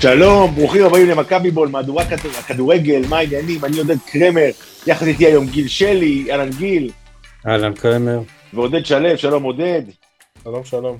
[0.00, 2.04] שלום, ברוכים הבאים למכבי בול, מהדורה
[2.38, 3.64] הכדורגל, מה העניינים?
[3.64, 4.50] אני עודד קרמר,
[4.86, 6.90] יחד איתי היום גיל שלי, אהלן גיל.
[7.46, 8.20] אהלן קרמר.
[8.52, 9.82] ועודד שלו, שלום עודד.
[10.44, 10.98] שלום שלום.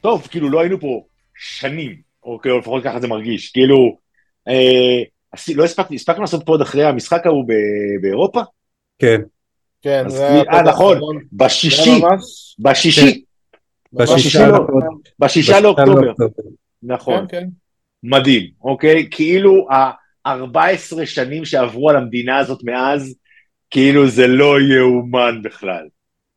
[0.00, 3.96] טוב, כאילו לא היינו פה שנים, או כאילו לפחות ככה זה מרגיש, כאילו,
[4.48, 5.02] אה,
[5.54, 7.44] לא הספקנו, הספקנו לעשות פה עוד אחרי המשחק ההוא
[8.00, 8.40] באירופה?
[8.98, 9.20] כן.
[9.82, 10.42] כן, זה היה...
[10.52, 11.00] אה, נכון,
[11.32, 12.00] בשישי,
[12.58, 13.24] בשישי.
[15.18, 16.12] בשישה לאוקטובר.
[16.82, 17.26] נכון.
[17.28, 17.61] כן, כן.
[18.02, 19.08] מדהים, אוקיי?
[19.10, 23.14] כאילו ה-14 שנים שעברו על המדינה הזאת מאז,
[23.70, 25.88] כאילו זה לא יאומן בכלל.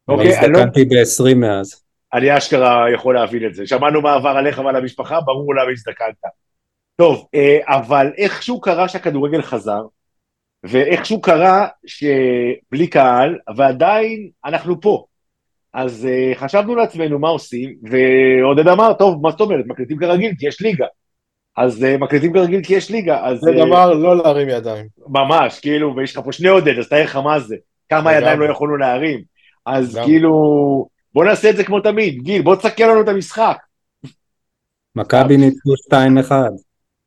[0.08, 1.84] אוקיי, אני הזדקנתי ב-20 מאז.
[2.14, 3.68] אני אשכרה יכול להבין את זה.
[3.68, 6.16] שמענו מה עבר עליך ועל המשפחה, ברור למה הזדקנת.
[6.96, 9.82] טוב, אה, אבל איכשהו קרה שהכדורגל חזר,
[10.64, 15.06] ואיכשהו קרה שבלי קהל, ועדיין אנחנו פה.
[15.73, 20.48] אז uh, חשבנו לעצמנו מה עושים, ועודד אמר, טוב, מה זאת אומרת, מקליטים כרגיל, כי
[20.48, 20.86] יש ליגה.
[21.58, 23.39] אז uh, מקליטים כרגיל כי יש ליגה, אז...
[23.39, 24.86] זה אמר לא להרים ידיים.
[25.08, 27.56] ממש, כאילו, ויש לך פה שני עודד, אז תאר לך מה זה.
[27.89, 29.22] כמה ידיים לא יכולנו להרים.
[29.66, 30.31] אז כאילו,
[31.14, 32.22] בוא נעשה את זה כמו תמיד.
[32.22, 33.58] גיל, בוא תסכם לנו את המשחק.
[34.95, 35.73] מכבי ניצחו
[36.30, 36.31] 2-1.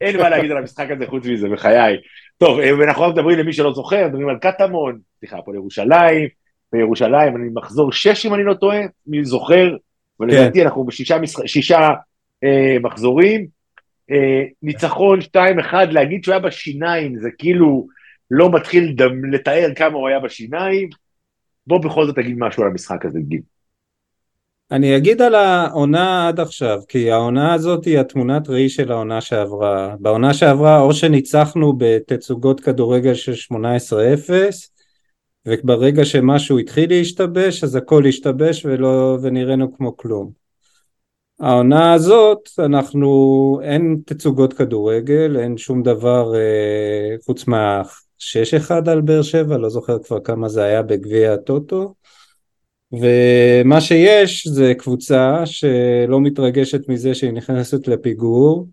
[0.00, 1.96] אין מה להגיד על המשחק הזה חוץ מזה, בחיי.
[2.38, 6.28] טוב, ואנחנו מדברים למי שלא זוכר, מדברים על קטמון, סליחה, פה לירושלים,
[6.72, 9.76] בירושלים, אני מחזור שש אם אני לא טועה, מי זוכר,
[10.20, 10.64] ולדעתי כן.
[10.64, 11.46] אנחנו בשישה משח...
[11.46, 11.90] שישה,
[12.44, 13.57] אה, מחזורים.
[14.10, 17.86] אה, ניצחון 2-1, להגיד שהוא היה בשיניים, זה כאילו
[18.30, 20.88] לא מתחיל דם, לתאר כמה הוא היה בשיניים.
[21.66, 23.40] בוא בכל זאת תגיד משהו על המשחק הזה, גיל.
[24.70, 29.94] אני אגיד על העונה עד עכשיו, כי העונה הזאת היא התמונת ראי של העונה שעברה.
[30.00, 33.54] בעונה שעברה או שניצחנו בתצוגות כדורגל של 18-0,
[35.46, 40.47] וברגע שמשהו התחיל להשתבש, אז הכל השתבש ולא, ונראינו כמו כלום.
[41.40, 49.56] העונה הזאת, אנחנו, אין תצוגות כדורגל, אין שום דבר אה, חוץ מה-6-1 על באר שבע,
[49.56, 51.94] לא זוכר כבר כמה זה היה בגביע הטוטו.
[52.92, 58.66] ומה שיש זה קבוצה שלא מתרגשת מזה שהיא נכנסת לפיגור,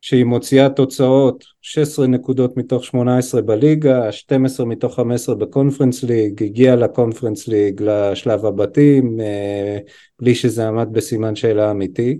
[0.00, 7.48] שהיא מוציאה תוצאות 16 נקודות מתוך 18 בליגה, 12 מתוך 15 בקונפרנס ליג, הגיעה לקונפרנס
[7.48, 9.78] ליג לשלב הבתים, אה,
[10.20, 12.18] בלי שזה עמד בסימן שאלה אמיתי.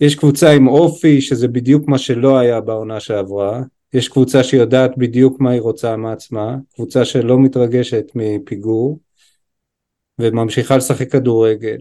[0.00, 3.62] יש קבוצה עם אופי, שזה בדיוק מה שלא היה בעונה שעברה.
[3.92, 8.98] יש קבוצה שיודעת בדיוק מה היא רוצה מעצמה, קבוצה שלא מתרגשת מפיגור.
[10.18, 11.76] וממשיכה לשחק כדורגל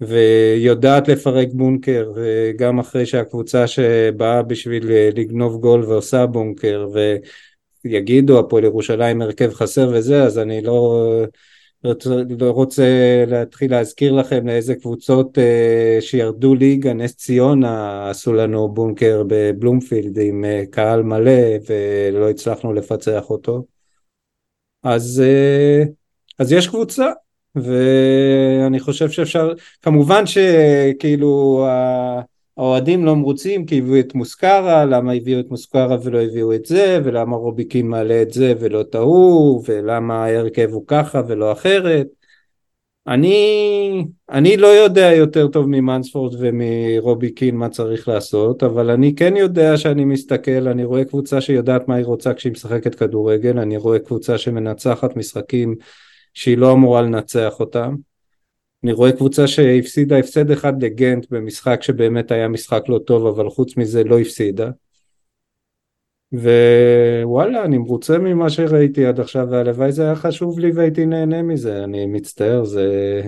[0.00, 6.88] ויודעת לפרק בונקר וגם אחרי שהקבוצה שבאה בשביל לגנוב גול ועושה בונקר
[7.84, 11.24] ויגידו הפועל ירושלים הרכב חסר וזה אז אני לא,
[12.40, 12.84] לא רוצה
[13.26, 16.92] להתחיל להזכיר לכם לאיזה קבוצות אה, שירדו ליגה.
[16.92, 23.64] נס ציונה עשו לנו בונקר בבלומפילד עם אה, קהל מלא ולא הצלחנו לפצח אותו.
[24.82, 25.82] אז, אה,
[26.38, 27.06] אז יש קבוצה
[27.54, 29.52] ואני חושב שאפשר,
[29.82, 31.66] כמובן שכאילו
[32.56, 37.00] האוהדים לא מרוצים כי הביאו את מוסקרה, למה הביאו את מוסקרה ולא הביאו את זה,
[37.04, 42.06] ולמה רוביקין מעלה את זה ולא ההוא, ולמה ההרכב הוא ככה ולא אחרת.
[43.08, 49.76] אני, אני לא יודע יותר טוב ממנספורד ומרוביקין מה צריך לעשות, אבל אני כן יודע
[49.76, 54.38] שאני מסתכל, אני רואה קבוצה שיודעת מה היא רוצה כשהיא משחקת כדורגל, אני רואה קבוצה
[54.38, 55.74] שמנצחת משחקים
[56.34, 57.94] שהיא לא אמורה לנצח אותם.
[58.84, 63.76] אני רואה קבוצה שהפסידה הפסד אחד לגנט במשחק שבאמת היה משחק לא טוב, אבל חוץ
[63.76, 64.70] מזה לא הפסידה.
[66.32, 71.84] ווואלה, אני מרוצה ממה שראיתי עד עכשיו, והלוואי זה היה חשוב לי והייתי נהנה מזה,
[71.84, 73.22] אני מצטער, זה...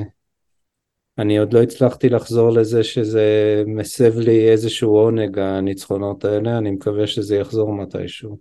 [1.19, 3.26] אני עוד לא הצלחתי לחזור לזה שזה
[3.66, 8.38] מסב לי איזשהו עונג הניצחונות האלה, אני מקווה שזה יחזור מתישהו.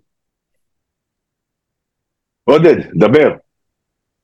[2.44, 3.51] עודד, דבר.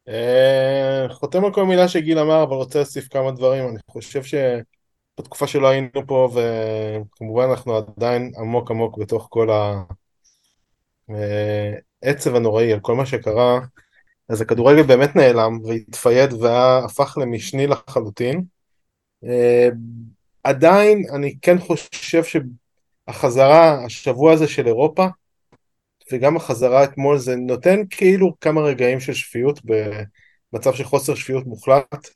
[0.09, 3.69] אה, חותם על כל מילה שגיל אמר, אבל רוצה להוסיף כמה דברים.
[3.69, 9.49] אני חושב שבתקופה שלא היינו פה, וכמובן אנחנו עדיין עמוק עמוק בתוך כל
[12.03, 13.61] העצב הנוראי על כל מה שקרה,
[14.29, 18.43] אז הכדורגל באמת נעלם והתפייד והפך למשני לחלוטין.
[19.25, 19.69] אה,
[20.45, 22.23] עדיין אני כן חושב
[23.09, 25.07] שהחזרה, השבוע הזה של אירופה,
[26.13, 32.09] וגם החזרה אתמול זה נותן כאילו כמה רגעים של שפיות במצב של חוסר שפיות מוחלט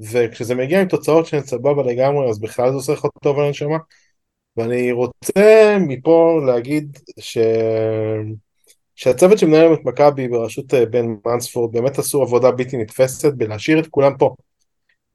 [0.00, 3.76] וכשזה מגיע עם תוצאות שהן סבבה לגמרי אז בכלל זה עושה לך טוב על הנשמה.
[4.56, 7.38] ואני רוצה מפה להגיד ש...
[8.94, 13.86] שהצוות שמנהל את מכבי בראשות אה, בן מנספורד באמת עשו עבודה בלתי נתפסת בלהשאיר את
[13.86, 14.34] כולם פה.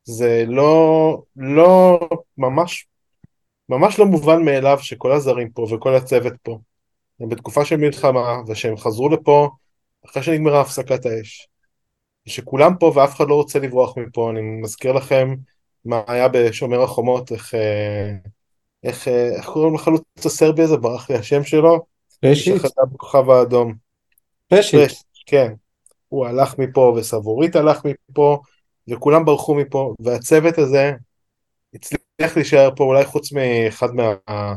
[0.03, 1.99] זה לא, לא
[2.37, 2.87] ממש
[3.69, 6.59] ממש לא מובן מאליו שכל הזרים פה וכל הצוות פה
[7.19, 9.49] הם בתקופה של מלחמה ושהם חזרו לפה
[10.05, 11.47] אחרי שנגמרה הפסקת האש.
[12.25, 15.35] שכולם פה ואף אחד לא רוצה לברוח מפה, אני מזכיר לכם
[15.85, 18.11] מה היה בשומר החומות, איך, אה,
[18.83, 21.85] איך, אה, איך קוראים לחלוץ הסרבי הזה, ברח לי השם שלו?
[22.21, 22.57] פשיט?
[22.57, 23.73] שחטא בכוכב האדום.
[24.47, 24.91] פשיט.
[25.25, 25.53] כן.
[26.07, 28.39] הוא הלך מפה וסבורית הלך מפה
[28.89, 30.91] וכולם ברחו מפה והצוות הזה
[31.73, 34.55] הצליח להישאר פה אולי חוץ מאחד מהמאמן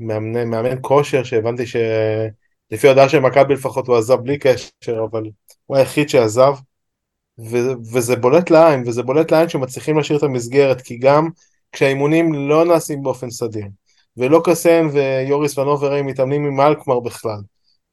[0.00, 5.30] מאמן כושר שהבנתי שלפי ההודעה של מכבי לפחות הוא עזב בלי קשר אבל
[5.66, 6.54] הוא היחיד שעזב
[7.38, 11.28] ו- וזה בולט לעין וזה בולט לעין שמצליחים להשאיר את המסגרת כי גם
[11.72, 13.66] כשהאימונים לא נעשים באופן סדיר
[14.16, 17.40] ולא קסן ויוריס ונוברים מתאמנים עם אלקמר בכלל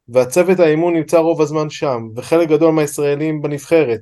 [0.09, 3.99] והצוות האימון נמצא רוב הזמן שם, וחלק גדול מהישראלים בנבחרת,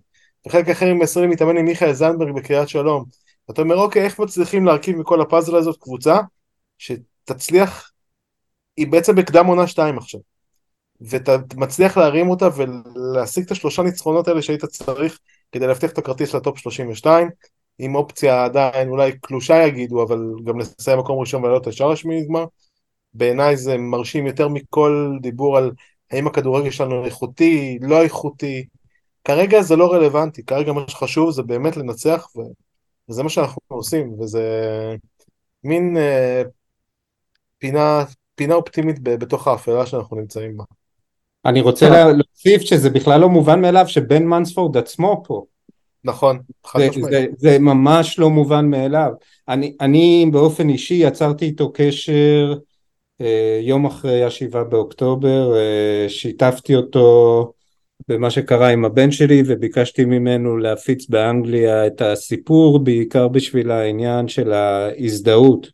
[0.47, 3.05] וחלק אחר מהישראלים מתאמן עם מיכאל זנדברג בקריית שלום.
[3.51, 6.19] אתה אומר, אוקיי, איך מצליחים להרכיב מכל הפאזל הזאת קבוצה
[6.77, 7.91] שתצליח,
[8.77, 10.19] היא בעצם בקדם עונה שתיים עכשיו.
[11.01, 15.19] ואתה מצליח להרים אותה ולהשיג את השלושה ניצחונות האלה שהיית צריך
[15.51, 17.29] כדי להבטיח את הכרטיס לטופ 32,
[17.79, 22.45] עם אופציה עדיין אולי קלושה יגידו, אבל גם לסיים מקום ראשון ולעלות ישר לשמי נגמר.
[23.13, 25.71] בעיניי זה מרשים יותר מכל דיבור על
[26.11, 28.65] האם הכדורגל שלנו איכותי, לא איכותי.
[29.23, 32.27] כרגע זה לא רלוונטי, כרגע מה שחשוב זה באמת לנצח.
[33.09, 34.41] וזה מה שאנחנו עושים, וזה
[35.63, 36.41] מין אה,
[37.57, 38.05] פינה,
[38.35, 38.99] פינה אופטימית.
[39.03, 40.63] בתוך האפלה שאנחנו נמצאים בה.
[41.45, 45.45] אני רוצה להוסיף שזה בכלל לא מובן מאליו שבן מנספורד עצמו פה.
[46.03, 47.11] נכון, חד משמעית.
[47.11, 49.11] זה, זה ממש לא מובן מאליו.
[49.47, 52.53] אני, אני באופן אישי יצרתי איתו קשר
[53.21, 57.51] אה, יום אחרי השבעה באוקטובר אה, שיתפתי אותו
[58.07, 64.51] במה שקרה עם הבן שלי וביקשתי ממנו להפיץ באנגליה את הסיפור בעיקר בשביל העניין של
[64.51, 65.67] ההזדהות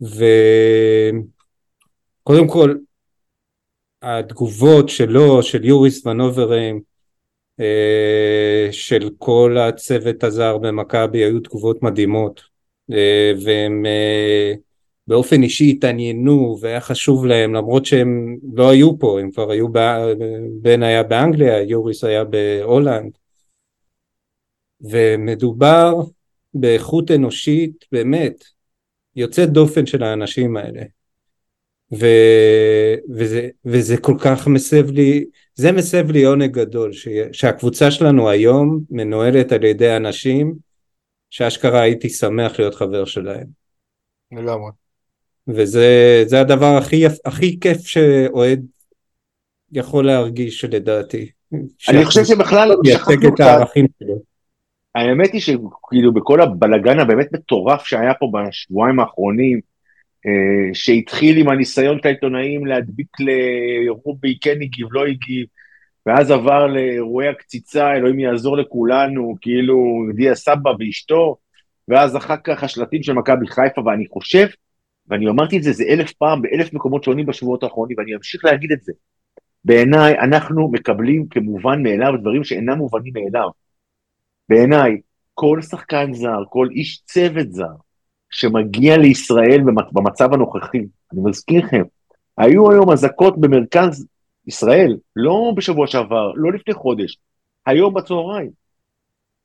[0.00, 1.18] וקודם
[2.48, 2.74] כל
[4.02, 6.80] התגובות שלו, של יוריס ונוברים,
[7.60, 12.40] אה, של כל הצוות הזר במכבי היו תגובות מדהימות
[13.44, 13.86] והם
[15.06, 19.68] באופן אישי התעניינו והיה חשוב להם למרות שהם לא היו פה, הם כבר היו,
[20.62, 23.12] בן היה באנגליה, יוריס היה בהולנד.
[24.80, 25.94] ומדובר
[26.54, 28.44] באיכות אנושית באמת
[29.16, 30.82] יוצאת דופן של האנשים האלה
[31.92, 32.06] ו,
[33.10, 35.24] וזה, וזה כל כך מסב לי,
[35.54, 40.54] זה מסב לי עונג גדול ש, שהקבוצה שלנו היום מנוהלת על ידי אנשים
[41.30, 43.46] שאשכרה הייתי שמח להיות חבר שלהם.
[44.32, 44.70] לגמרי.
[45.48, 48.66] וזה הדבר הכי, הכי כיף שאוהד
[49.72, 51.30] יכול להרגיש לדעתי.
[51.88, 54.33] אני חושב שבכלל מייצג את הערכים שלו.
[54.94, 59.60] האמת היא שכאילו בכל הבלגן הבאמת מטורף שהיה פה בשבועיים האחרונים,
[60.26, 65.46] אה, שהתחיל עם הניסיון של העיתונאים להדביק לרובי כן הגיב, לא הגיב,
[66.06, 69.76] ואז עבר לאירועי הקציצה, אלוהים יעזור לכולנו, כאילו
[70.14, 71.36] דיה סבא ואשתו,
[71.88, 74.46] ואז אחר כך השלטים של מכבי חיפה, ואני חושב
[75.08, 78.72] ואני אמרתי את זה זה אלף פעם באלף מקומות שונים בשבועות האחרונים, ואני אמשיך להגיד
[78.72, 78.92] את זה.
[79.64, 83.48] בעיניי, אנחנו מקבלים כמובן מאליו דברים שאינם מובנים מאליו.
[84.48, 85.00] בעיניי,
[85.34, 87.74] כל שחקן זר, כל איש צוות זר,
[88.30, 89.60] שמגיע לישראל
[89.92, 90.78] במצב הנוכחי,
[91.12, 91.82] אני מזכיר לכם,
[92.38, 94.06] היו היום אזעקות במרכז
[94.46, 97.18] ישראל, לא בשבוע שעבר, לא לפני חודש,
[97.66, 98.50] היום בצהריים.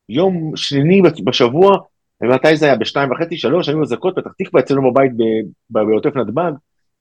[0.09, 1.77] יום שני בשבוע
[2.21, 2.75] ומתי זה היה?
[2.75, 5.11] בשתיים וחצי, שלוש, היו אזעקות פתח תקווה אצלנו בבית
[5.69, 6.51] בעוטף נתב"ג,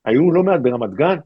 [0.05, 1.17] היו לא מעט ברמת גן,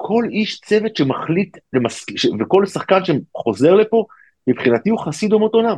[0.00, 2.06] וכל איש צוות שמחליט, למס...
[2.40, 4.04] וכל שחקן שחוזר לפה,
[4.46, 5.76] מבחינתי הוא חסיד אומות עולם.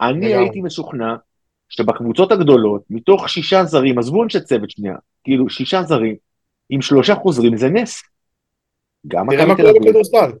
[0.00, 1.14] אני הייתי משוכנע
[1.68, 6.16] שבקבוצות הגדולות, מתוך שישה זרים, עזבו אנשי צוות שנייה, כאילו שישה זרים,
[6.70, 8.02] עם שלושה חוזרים זה נס.
[9.06, 9.96] גם מכבי תל אביב.
[10.10, 10.32] נכון.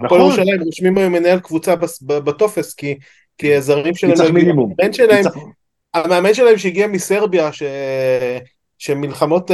[0.00, 1.74] הפועל ירושלים רושמים היום מנהל קבוצה
[2.06, 2.98] בטופס, כי
[3.38, 4.74] כי הזרים שלהם, צריך מינימום.
[4.78, 5.24] המאמן שלהם,
[5.94, 7.62] המאמן שלהם שהגיע מסרביה, ש...
[8.78, 9.50] שמלחמות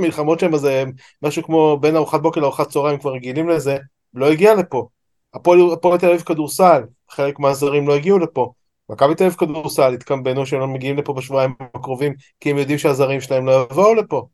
[0.00, 0.84] מלחמות שם זה
[1.22, 3.78] משהו כמו בין ארוחת בוקר לארוחת צהריים כבר רגילים לזה,
[4.14, 4.88] לא הגיע לפה.
[5.34, 8.52] הפועל תל אביב כדורסל, חלק מהזרים לא הגיעו לפה.
[8.88, 13.20] מכבי תל אביב כדורסל התקמבנו שהם לא מגיעים לפה בשבועיים הקרובים כי הם יודעים שהזרים
[13.20, 14.26] שלהם לא יבואו לפה.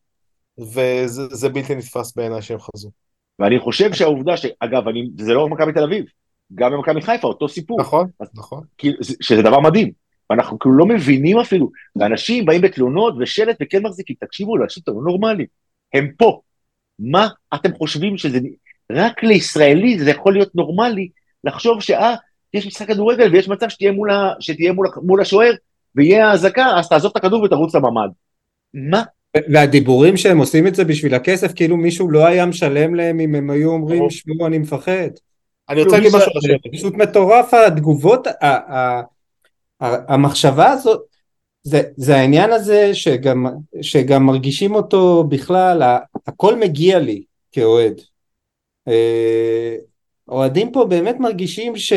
[0.58, 2.90] וזה בלתי נתפס בעיניי שהם חזרו.
[3.38, 6.04] ואני חושב שהעובדה שאגב אני, זה לא מכבי תל אביב,
[6.54, 7.80] גם במכבי חיפה, אותו סיפור.
[7.80, 8.64] נכון, אז, נכון.
[8.78, 10.05] כאילו, שזה דבר מדהים.
[10.30, 15.00] ואנחנו כאילו לא מבינים אפילו, ואנשים באים בתלונות ושלט וכן מחזיקים, תקשיבו, לאנשים אתם לא
[15.02, 15.46] נורמליים,
[15.94, 16.40] הם פה.
[16.98, 18.38] מה אתם חושבים שזה,
[18.92, 21.08] רק לישראלי זה יכול להיות נורמלי
[21.44, 22.14] לחשוב שאה,
[22.54, 25.52] יש משחק כדורגל ויש מצב שתהיה מול, ה, שתהיה מול, מול השוער
[25.94, 28.08] ויהיה האזעקה, אז תעזוב את הכדור ותרוץ לממ"ד.
[28.74, 29.02] מה?
[29.52, 33.50] והדיבורים שהם עושים את זה בשביל הכסף, כאילו מישהו לא היה משלם להם אם הם
[33.50, 35.08] היו אומרים, שמעו, אני מפחד.
[35.68, 38.26] אני רוצה להגיד משהו זה פשוט מטורף התגובות,
[39.80, 41.00] המחשבה הזאת,
[41.62, 43.46] זה, זה העניין הזה שגם,
[43.82, 45.82] שגם מרגישים אותו בכלל,
[46.26, 48.00] הכל מגיע לי כאוהד.
[48.88, 49.76] אה,
[50.28, 51.92] אוהדים פה באמת מרגישים ש,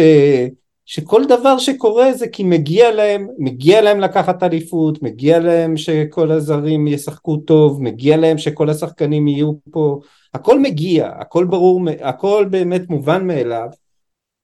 [0.85, 6.87] שכל דבר שקורה זה כי מגיע להם, מגיע להם לקחת אליפות, מגיע להם שכל הזרים
[6.87, 9.99] ישחקו טוב, מגיע להם שכל השחקנים יהיו פה,
[10.33, 13.67] הכל מגיע, הכל ברור, הכל באמת מובן מאליו,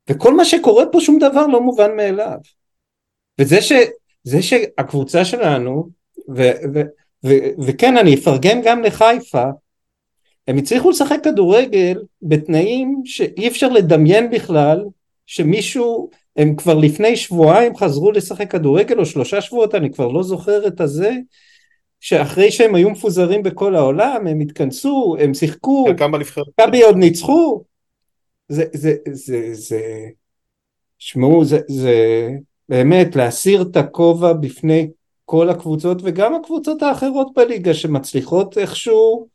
[0.10, 2.38] וכל מה שקורה פה שום דבר לא מובן מאליו.
[3.40, 3.72] וזה ש,
[4.24, 5.90] זה שהקבוצה שלנו,
[6.36, 6.82] ו, ו,
[7.26, 7.30] ו,
[7.66, 9.46] וכן אני אפרגן גם לחיפה,
[10.48, 14.86] הם הצליחו לשחק כדורגל בתנאים שאי אפשר לדמיין בכלל
[15.26, 20.68] שמישהו, הם כבר לפני שבועיים חזרו לשחק כדורגל או שלושה שבועות, אני כבר לא זוכר
[20.68, 21.12] את הזה,
[22.00, 25.86] שאחרי שהם היו מפוזרים בכל העולם, הם התכנסו, הם שיחקו,
[26.60, 27.64] מכבי עוד ניצחו,
[28.50, 29.82] זה, זה, זה, זה,
[30.98, 32.30] שמעו, זה, זה
[32.70, 34.90] באמת להסיר את הכובע בפני
[35.26, 39.28] כל הקבוצות וגם הקבוצות האחרות בליגה שמצליחות איכשהו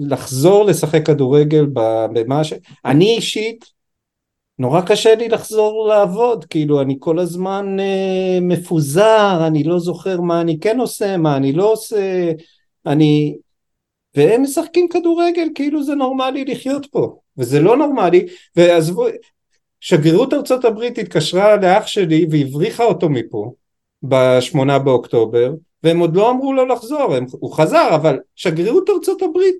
[0.00, 1.66] לחזור לשחק כדורגל
[2.12, 2.52] במה ש...
[2.84, 3.64] אני אישית,
[4.58, 10.40] נורא קשה לי לחזור לעבוד, כאילו אני כל הזמן אה, מפוזר, אני לא זוכר מה
[10.40, 12.32] אני כן עושה, מה אני לא עושה,
[12.86, 13.36] אני...
[14.14, 18.26] והם משחקים כדורגל כאילו זה נורמלי לחיות פה, וזה לא נורמלי,
[18.56, 19.06] ועזבו,
[19.86, 23.52] שגרירות ארצות הברית התקשרה לאח שלי והבריחה אותו מפה
[24.02, 25.52] בשמונה באוקטובר,
[25.82, 29.56] והם עוד לא אמרו לו לחזור, הם, הוא חזר, אבל שגרירות ארצות הברית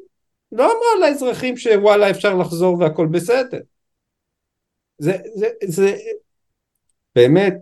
[0.53, 3.59] לא אמרה לאזרחים שוואלה אפשר לחזור והכל בסדר.
[4.99, 5.97] זה, זה, זה,
[7.15, 7.55] באמת,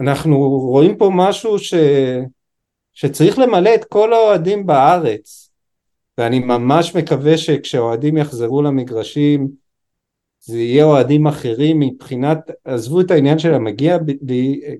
[0.00, 1.74] אנחנו רואים פה משהו ש,
[2.92, 5.50] שצריך למלא את כל האוהדים בארץ,
[6.18, 9.65] ואני ממש מקווה שכשאוהדים יחזרו למגרשים,
[10.46, 13.98] זה יהיה אוהדים אחרים מבחינת, עזבו את העניין של המגיע,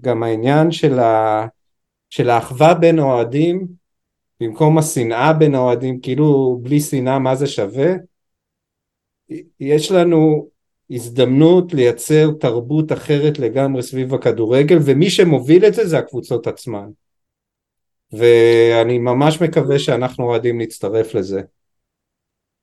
[0.00, 1.46] גם העניין של ה...
[2.10, 3.66] של האחווה בין אוהדים
[4.40, 7.92] במקום השנאה בין אוהדים, כאילו בלי שנאה מה זה שווה?
[9.60, 10.48] יש לנו
[10.90, 16.90] הזדמנות לייצר תרבות אחרת לגמרי סביב הכדורגל ומי שמוביל את זה זה הקבוצות עצמן
[18.12, 21.42] ואני ממש מקווה שאנחנו אוהדים להצטרף לזה.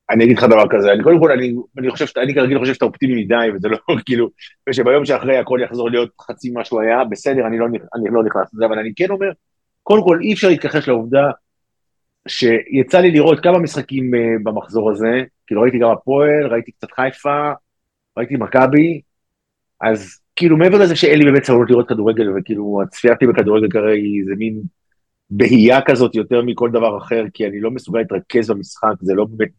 [0.10, 2.86] אני אגיד לך דבר כזה, אני קודם כל, אני, אני חושב, אני כרגיל חושב שאתה
[2.86, 4.30] אופטימי מדי, וזה לא כאילו,
[4.70, 8.54] ושביום שאחרי הכל יחזור להיות חצי מה שהוא היה, בסדר, אני לא, אני לא נכנס
[8.54, 9.32] לזה, אבל אני כן אומר,
[9.84, 11.32] קודם כל אי אפשר להתכחש לעובדה
[12.28, 17.52] שיצא לי לראות כמה משחקים uh, במחזור הזה, כאילו ראיתי גם הפועל, ראיתי קצת חיפה,
[18.18, 19.02] ראיתי מכבי,
[19.82, 24.02] אז כאילו מעבר לזה שאין לי באמת סבלנות לראות כדורגל, וכאילו הצפייה שלי בכדורגל כרגע
[24.26, 24.62] זה מין
[25.30, 29.50] בהייה כזאת יותר מכל דבר אחר, כי אני לא מסוגל להתרכז במשחק, זה לא באמת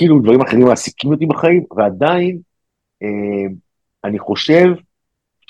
[0.00, 2.38] כאילו דברים אחרים מעסיקים אותי בחיים, ועדיין
[3.02, 3.52] אה,
[4.04, 4.66] אני חושב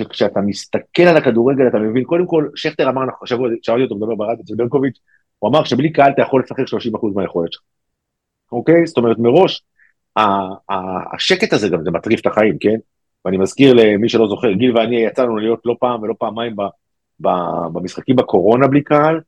[0.01, 4.45] שכשאתה מסתכל על הכדורגל אתה מבין, קודם כל, שכטר אמר, השבוע שמעתי אותו מדבר ברדיו
[4.45, 4.99] אצל ברקוביץ',
[5.39, 7.63] הוא אמר שבלי קהל אתה יכול לשחק 30% מהיכולת שלך,
[8.53, 8.87] אוקיי?
[8.87, 9.63] זאת אומרת, מראש,
[11.15, 12.77] השקט הזה גם, זה מטריף את החיים, כן?
[13.25, 16.57] ואני מזכיר למי שלא זוכר, גיל ואני יצאנו להיות לא פעם ולא פעמיים
[17.73, 19.21] במשחקים בקורונה בלי קהל,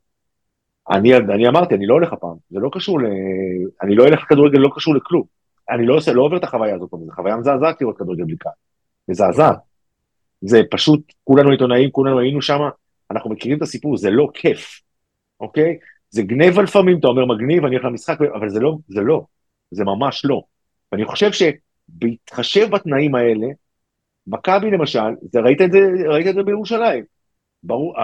[0.91, 3.05] אני, אני אמרתי, אני לא הולך הפעם, זה לא קשור ל...
[3.83, 5.23] אני לא אלך לכדורגל, לא קשור לכלום.
[5.71, 8.53] אני לא עושה, לא עובר את החוויה הזאת, זו חוויה מזעזעת לראות כדורגל בלי קהל.
[9.09, 9.57] מזעזעת.
[10.41, 12.61] זה פשוט, כולנו עיתונאים, כולנו היינו שם,
[13.11, 14.81] אנחנו מכירים את הסיפור, זה לא כיף,
[15.41, 15.79] אוקיי?
[16.11, 19.25] זה גניבה לפעמים, אתה אומר מגניב, אני הולך למשחק, אבל זה לא, זה לא,
[19.71, 20.43] זה ממש לא.
[20.93, 23.47] ואני חושב שבהתחשב בתנאים האלה,
[24.27, 27.05] מכבי למשל, זה, ראית את זה, ראית את זה בירושלים.
[27.62, 27.95] ברור,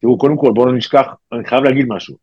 [0.00, 2.16] תראו, קודם כל, בואו לא נשכח, אני חייב להגיד משהו.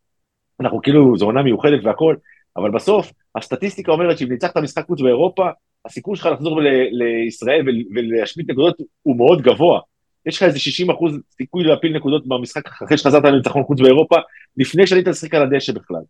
[0.60, 2.16] אנחנו כאילו, זו עונה מיוחדת והכל,
[2.56, 5.48] אבל בסוף, הסטטיסטיקה אומרת שאם ניצחת משחק חוץ באירופה,
[5.84, 9.80] הסיכוי שלך לחזור לישראל ולהשמיט נקודות הוא מאוד גבוה.
[10.26, 14.16] יש לך איזה 60 אחוז סיכוי להפיל נקודות במשחק אחרי שחזרת לניצחון חוץ באירופה,
[14.56, 16.02] לפני שעלית לשחק על הדשא בכלל.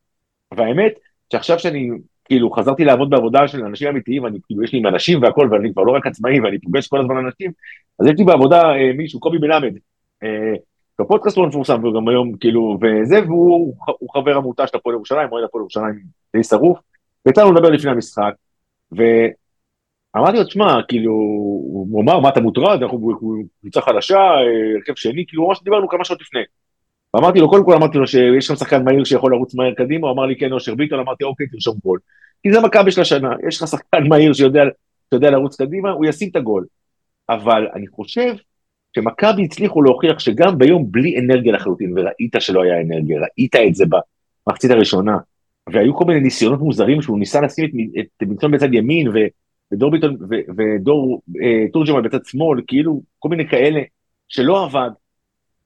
[0.55, 0.93] והאמת,
[1.33, 1.91] שעכשיו שאני
[2.25, 5.73] כאילו חזרתי לעבוד בעבודה של אנשים אמיתיים, אני כאילו יש לי עם אנשים והכל, ואני
[5.73, 7.53] כבר לא רק עצמאי ואני פוגש כל הזמן אנשים,
[8.01, 9.75] אז יש לי בעבודה אה, מישהו, קובי מלמד,
[10.23, 10.55] אה,
[11.01, 13.75] בפודקאסט לא מפורסם, וגם היום כאילו, וזה, והוא
[14.15, 16.01] חבר עמותה של הפועל ירושלים, אוהד הפועל ירושלים
[16.37, 16.79] די שרוף,
[17.27, 18.33] ויצא לנו לדבר לפני המשחק,
[18.93, 23.19] ואמרתי לו, תשמע, כאילו, הוא אמר, מה אתה מוטרד, אנחנו
[23.61, 24.19] קבוצה חדשה,
[24.77, 26.41] הרכב שני, כאילו, ממש דיברנו כמה שעות לפני.
[27.15, 30.15] ואמרתי לו, קודם כל אמרתי לו שיש שם שחקן מהיר שיכול לרוץ מהר קדימה, הוא
[30.15, 31.99] אמר לי, כן, אושר ביטון, אמרתי, אוקיי, תרשום גול.
[32.43, 34.63] כי זה מכבי של השנה, יש לך שחקן מהיר שיודע,
[35.11, 36.65] שיודע לרוץ קדימה, הוא ישים את הגול.
[37.29, 38.35] אבל אני חושב
[38.97, 43.85] שמכבי הצליחו להוכיח שגם ביום בלי אנרגיה לחלוטין, וראית שלא היה אנרגיה, ראית את זה
[44.47, 45.17] במחצית הראשונה,
[45.73, 47.71] והיו כל מיני ניסיונות מוזרים שהוא ניסה לשים את,
[48.23, 49.13] את ביטון בצד ימין, ו,
[49.73, 53.81] ודור ביטון ו, ודור אה, תורג'מן בצד שמאל, כאילו כל מיני כאלה,
[54.29, 54.91] שלא עבד,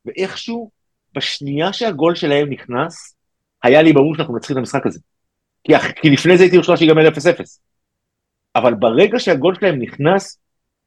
[0.06, 0.70] ואיכשהו,
[1.14, 3.16] בשנייה שהגול שלהם נכנס,
[3.62, 5.00] היה לי ברור שאנחנו מנצחים את המשחק הזה.
[5.64, 7.12] כי, כי לפני זה הייתי חושב שיגמר 0-0.
[8.56, 10.40] אבל ברגע שהגול שלהם נכנס,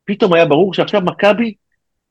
[0.06, 1.54] פתאום היה ברור שעכשיו מכבי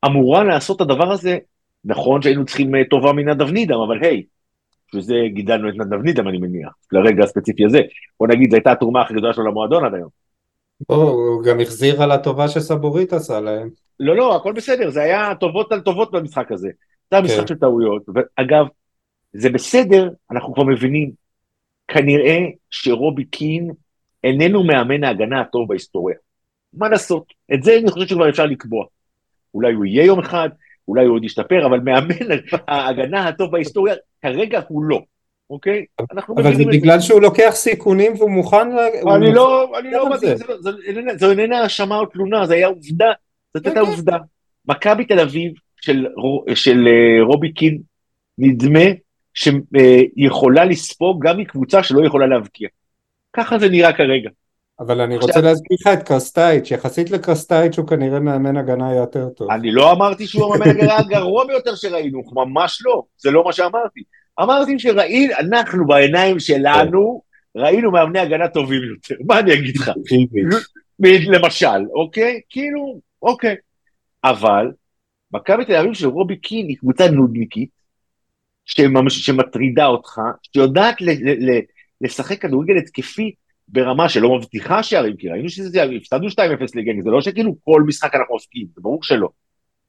[0.06, 1.38] אמורה לעשות את הדבר הזה,
[1.84, 4.22] נכון שהיינו צריכים אה, טובה מנדב נידם, אבל היי,
[4.92, 7.80] שזה גידלנו את נדב נידם אני מניח, לרגע הספציפי הזה.
[8.20, 10.08] בוא נגיד, זו הייתה התרומה הכי גדולה שלו למועדון עד היום.
[10.86, 13.68] הוא גם החזיר על הטובה שסבורית עשה להם.
[14.00, 16.68] לא, לא, הכל בסדר, זה היה טובות על טובות במשחק הזה.
[17.10, 17.46] זה היה משחק כן.
[17.46, 18.66] של טעויות, ואגב,
[19.32, 21.10] זה בסדר, אנחנו כבר מבינים,
[21.88, 22.38] כנראה
[22.70, 23.70] שרובי קין
[24.24, 26.16] איננו מאמן ההגנה הטוב בהיסטוריה.
[26.72, 27.24] מה לעשות?
[27.54, 28.84] את זה אני חושב שכבר אפשר לקבוע.
[29.54, 30.48] אולי הוא יהיה יום אחד,
[30.88, 32.14] אולי הוא עוד ישתפר, אבל מאמן
[32.68, 35.00] ההגנה הטוב בהיסטוריה, כרגע הוא לא.
[35.50, 35.84] אוקיי?
[36.36, 38.68] אבל זה בגלל שהוא לוקח סיכונים והוא מוכן...
[39.16, 40.36] אני לא, אני לא מבין,
[41.16, 43.12] זו איננה האשמה או תלונה, זו הייתה עובדה,
[43.54, 43.94] זאת הייתה אוקיי.
[43.94, 44.16] עובדה.
[44.68, 45.52] מכבי תל אביב
[46.54, 47.78] של אה, רובי קין,
[48.38, 48.84] נדמה
[49.34, 52.68] שיכולה לספוג גם מקבוצה שלא יכולה להבקיע.
[53.32, 54.30] ככה זה נראה כרגע.
[54.80, 59.50] אבל אני רוצה להזכיר לך את קרסטייץ', יחסית לקרסטייץ' הוא כנראה מאמן הגנה יותר טוב.
[59.50, 64.00] אני לא אמרתי שהוא המאמן הגנה הגרוע ביותר שראינו, ממש לא, זה לא מה שאמרתי.
[64.42, 67.22] אמרתי שראינו, אנחנו בעיניים שלנו,
[67.56, 69.90] ראינו מאמני הגנה טובים יותר, מה אני אגיד לך?
[71.28, 72.40] למשל, אוקיי?
[72.50, 73.56] כאילו, אוקיי.
[74.24, 74.72] אבל,
[75.32, 77.68] מכבי תל אביב של רובי קין היא קבוצה נודניקית,
[79.08, 80.20] שמטרידה אותך,
[80.52, 80.96] שיודעת
[82.00, 83.34] לשחק כדורגל התקפי
[83.74, 86.32] ברמה שלא מבטיחה שערים, כי ראינו שזה, הפסדנו 2-0
[86.74, 89.28] לגני, זה לא שכאילו כל משחק אנחנו עוסקים, זה ברור שלא.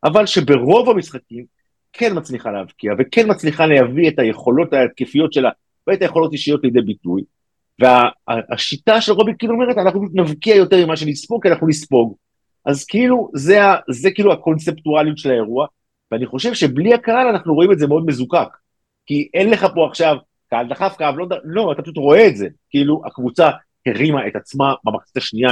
[0.04, 1.46] אבל שברוב המשחקים
[1.94, 5.50] כן מצליחה להבקיע, וכן מצליחה להביא את היכולות ההתקפיות שלה,
[5.88, 7.22] ואת היכולות אישיות לידי ביטוי.
[7.80, 12.16] והשיטה וה, של רובי כאילו אומרת, אנחנו נבקיע יותר ממה שנספוג, כי אנחנו נספוג.
[12.66, 13.60] אז כאילו, זה,
[13.90, 15.68] זה כאילו הקונספטואליות של האירוע,
[16.12, 18.48] ואני חושב שבלי הקהל אנחנו רואים את זה מאוד מזוקק.
[19.06, 20.18] כי אין לך פה עכשיו
[20.50, 22.48] קהל דחף, קהל לא, לא, אתה פשוט רואה את זה.
[22.70, 23.50] כאילו, הקבוצה
[23.86, 25.50] הרימה את עצמה במחצית השנייה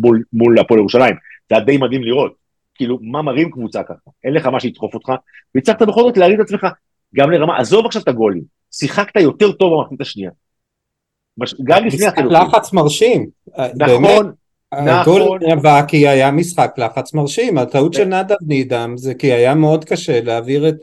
[0.00, 1.14] מול, מול הפועל ירושלים.
[1.48, 2.32] זה היה די מדהים לראות.
[2.74, 4.10] כאילו, מה מרים קבוצה ככה?
[4.24, 5.12] אין לך מה שידחוף אותך,
[5.54, 6.66] והצלחת בכל זאת להרים את עצמך
[7.14, 10.30] גם לרמה, עזוב עכשיו את הגולים, שיחקת יותר טוב במחצית השנייה.
[11.64, 12.38] גם לפני החילופים.
[12.38, 13.26] לחץ מרשים.
[13.76, 14.32] נכון.
[14.72, 15.38] הגול נכון.
[15.42, 20.20] נבע כי היה משחק לחץ מרשים, הטעות של נדב נידם זה כי היה מאוד קשה
[20.20, 20.76] להעביר את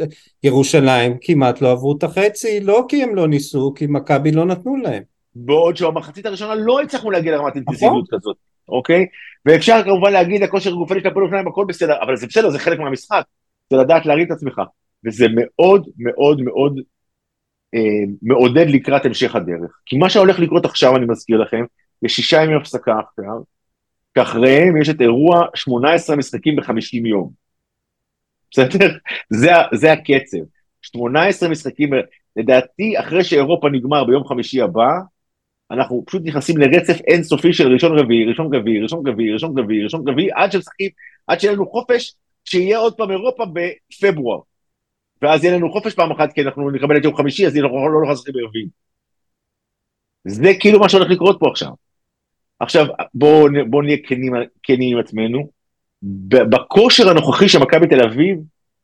[0.44, 4.76] ירושלים, כמעט לא עברו את החצי, לא כי הם לא ניסו, כי מכבי לא נתנו
[4.76, 5.04] להם.
[5.36, 7.56] בעוד שבמחצית הראשונה לא הצלחנו להגיע לרמת נכון.
[7.56, 8.38] אינטנסיביות כזאת,
[8.70, 9.06] אוקיי?
[9.46, 12.80] ואפשר כמובן להגיד הכושר גופני של הפועל אופניים הכל בסדר, אבל זה בסדר, זה חלק
[12.80, 13.24] מהמשחק,
[13.70, 14.62] זה לדעת להרים את עצמך,
[15.06, 16.80] וזה מאוד מאוד מאוד
[17.76, 19.80] אה, מעודד לקראת המשך הדרך.
[19.86, 21.66] כי מה שהולך לקרות עכשיו, אני מזכיר לכם,
[22.04, 23.42] יש שישה ימים הפסקה עכשיו,
[24.18, 27.32] שאחריהם יש את אירוע 18 משחקים ב-50 יום.
[28.52, 28.90] בסדר?
[29.30, 30.38] זה, זה הקצב.
[30.82, 31.90] 18 משחקים,
[32.36, 34.90] לדעתי, אחרי שאירופה נגמר ביום חמישי הבא,
[35.74, 40.08] אנחנו פשוט נכנסים לרצף אינסופי של ראשון רביעי, ראשון רביעי, ראשון רביעי, ראשון רביעי, ראשון
[40.08, 40.90] רביעי, עד שמשחקים,
[41.28, 44.40] עד שיהיה לנו חופש, שיהיה עוד פעם אירופה בפברואר.
[45.22, 48.02] ואז יהיה לנו חופש פעם אחת, כי אנחנו נקבל את יום חמישי, אז אנחנו לא
[48.02, 48.68] נוכל לשחק ברביעי.
[50.28, 51.72] זה כאילו מה שהולך לקרות פה עכשיו.
[52.60, 54.34] עכשיו, בואו בוא נהיה כנים,
[54.64, 55.50] כנים עם עצמנו.
[56.50, 58.38] בכושר הנוכחי של מכבי תל אביב,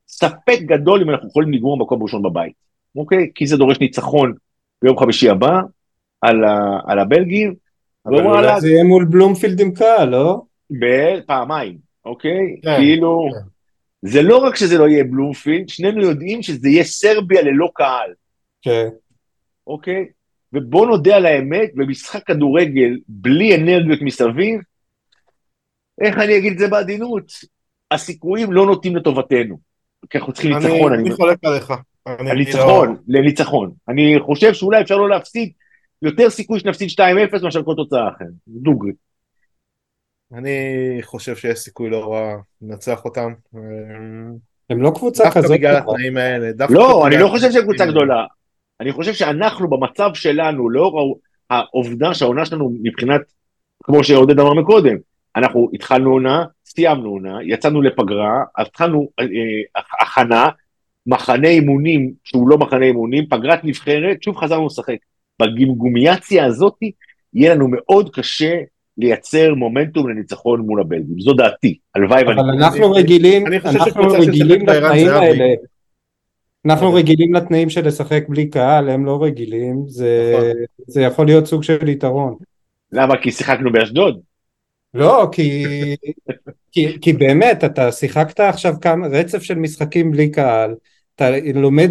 [0.08, 2.52] ספק גדול אם אנחנו יכולים לגמור מקום ראשון בבית,
[2.96, 3.30] אוקיי?
[3.34, 4.34] כי זה דורש ניצחון
[4.82, 5.60] ביום חמישי הבא,
[6.20, 7.54] על, ה, על הבלגים.
[8.06, 10.42] אבל אולי זה יהיה מול בלומפילד עם קהל, לא?
[11.26, 12.60] פעמיים, אוקיי?
[12.62, 13.40] כן, כאילו, כן.
[14.02, 18.12] זה לא רק שזה לא יהיה בלומפילד, שנינו יודעים שזה יהיה סרביה ללא קהל.
[18.62, 18.88] כן.
[19.66, 20.06] אוקיי?
[20.52, 24.60] ובוא נודה על האמת, במשחק כדורגל בלי אנרגיות מסביב,
[26.00, 27.32] איך אני אגיד את זה בעדינות?
[27.90, 29.58] הסיכויים לא נוטים לטובתנו.
[30.10, 30.92] כי אנחנו צריכים ניצחון.
[30.92, 31.72] אני חולק עליך.
[32.20, 33.72] לניצחון, לניצחון.
[33.88, 35.52] אני חושב שאולי אפשר לא להפסיד,
[36.02, 38.92] יותר סיכוי שנפסיד 2-0 מאשר כל תוצאה אחרת, דוגרי.
[40.32, 43.32] אני חושב שיש סיכוי לא רע לנצח אותם.
[44.70, 45.42] הם לא קבוצה כזאת.
[45.42, 46.50] דווקא בגלל התנאים האלה.
[46.70, 48.26] לא, אני לא חושב שהם קבוצה גדולה.
[48.80, 51.18] אני חושב שאנחנו במצב שלנו, לאור
[51.50, 53.20] העובדה שהעונה שלנו מבחינת,
[53.82, 54.96] כמו שעודד אמר מקודם,
[55.36, 59.24] אנחנו התחלנו עונה, סיימנו עונה, יצאנו לפגרה, התחלנו אה,
[60.00, 60.48] הכנה,
[61.06, 64.96] מחנה אימונים שהוא לא מחנה אימונים, פגרת נבחרת, שוב חזרנו לשחק.
[65.46, 66.74] בגמגומיאציה הזאת
[67.34, 68.60] יהיה לנו מאוד קשה
[68.98, 72.40] לייצר מומנטום לניצחון מול הבלגים, זו דעתי, הלוואי ואני...
[72.40, 75.08] אבל אנחנו רגילים, אנחנו רגילים לתנאים.
[75.08, 75.54] האלה.
[76.66, 76.94] אנחנו.
[76.94, 80.50] רגילים לתנאים של לשחק בלי קהל, הם לא רגילים, זה, נכון.
[80.86, 82.36] זה יכול להיות סוג של יתרון.
[82.92, 83.16] למה?
[83.22, 84.20] כי שיחקנו באשדוד?
[84.94, 85.64] לא, כי,
[86.72, 90.74] כי, כי באמת, אתה שיחקת עכשיו כמה, רצף של משחקים בלי קהל,
[91.22, 91.90] אתה לומד.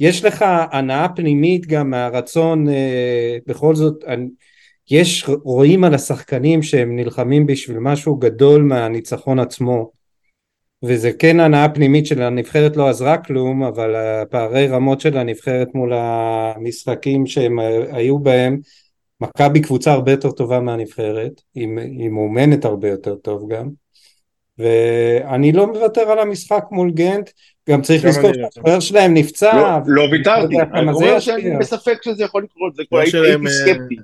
[0.00, 4.04] יש לך הנאה פנימית גם מהרצון, אה, בכל זאת,
[4.90, 9.90] יש, רואים על השחקנים שהם נלחמים בשביל משהו גדול מהניצחון עצמו,
[10.82, 15.92] וזה כן הנאה פנימית של הנבחרת לא עזרה כלום, אבל הפערי רמות של הנבחרת מול
[15.92, 17.58] המשחקים שהם
[17.92, 18.58] היו בהם,
[19.20, 23.68] מכבי קבוצה הרבה יותר טובה מהנבחרת, היא מאומנת הרבה יותר טוב גם,
[24.62, 27.30] ואני לא מוותר על המשחק מול גנט,
[27.70, 28.48] גם צריך לזכור לא.
[28.54, 31.20] שהשוער שלהם נפצע, לא- לא ויתרתי, אני אומר.
[31.20, 33.96] שאני בספק שזה יכול לקרות, זה כבר לא הייתי הייתי אה, סקפטי.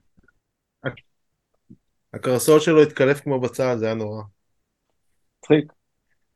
[2.14, 4.22] הקרסול שלו התקלף כמו בצל, זה היה נורא.
[5.42, 5.72] מצחיק.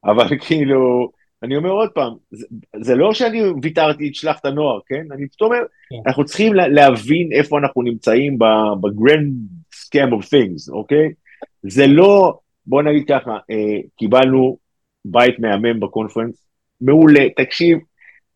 [0.05, 1.11] אבל כאילו,
[1.43, 2.47] אני אומר עוד פעם, זה,
[2.81, 5.07] זה לא שאני ויתרתי תשלח את הנוער, כן?
[5.13, 5.59] אני פשוט אומר,
[5.91, 5.97] כן.
[6.07, 8.39] אנחנו צריכים לה, להבין איפה אנחנו נמצאים
[8.81, 9.33] ב grand
[9.75, 11.13] scheme of things, אוקיי?
[11.63, 14.59] זה לא, בוא נגיד ככה, אה, קיבלנו
[15.05, 16.47] בית מהמם בקונפרנס,
[16.81, 17.79] מעולה, תקשיב,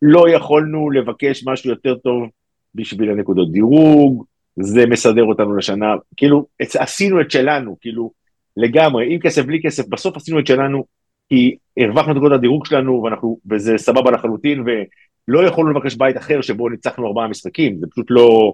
[0.01, 2.29] לא יכולנו לבקש משהו יותר טוב
[2.75, 3.51] בשביל הנקודות.
[3.51, 8.11] דירוג, זה מסדר אותנו לשנה, כאילו, עשינו את שלנו, כאילו,
[8.57, 10.85] לגמרי, עם כסף, בלי כסף, בסוף עשינו את שלנו,
[11.29, 16.41] כי הרווחנו את נקודות הדירוג שלנו, ואנחנו, וזה סבבה לחלוטין, ולא יכולנו לבקש בית אחר
[16.41, 18.53] שבו ניצחנו ארבעה משחקים, זה פשוט לא...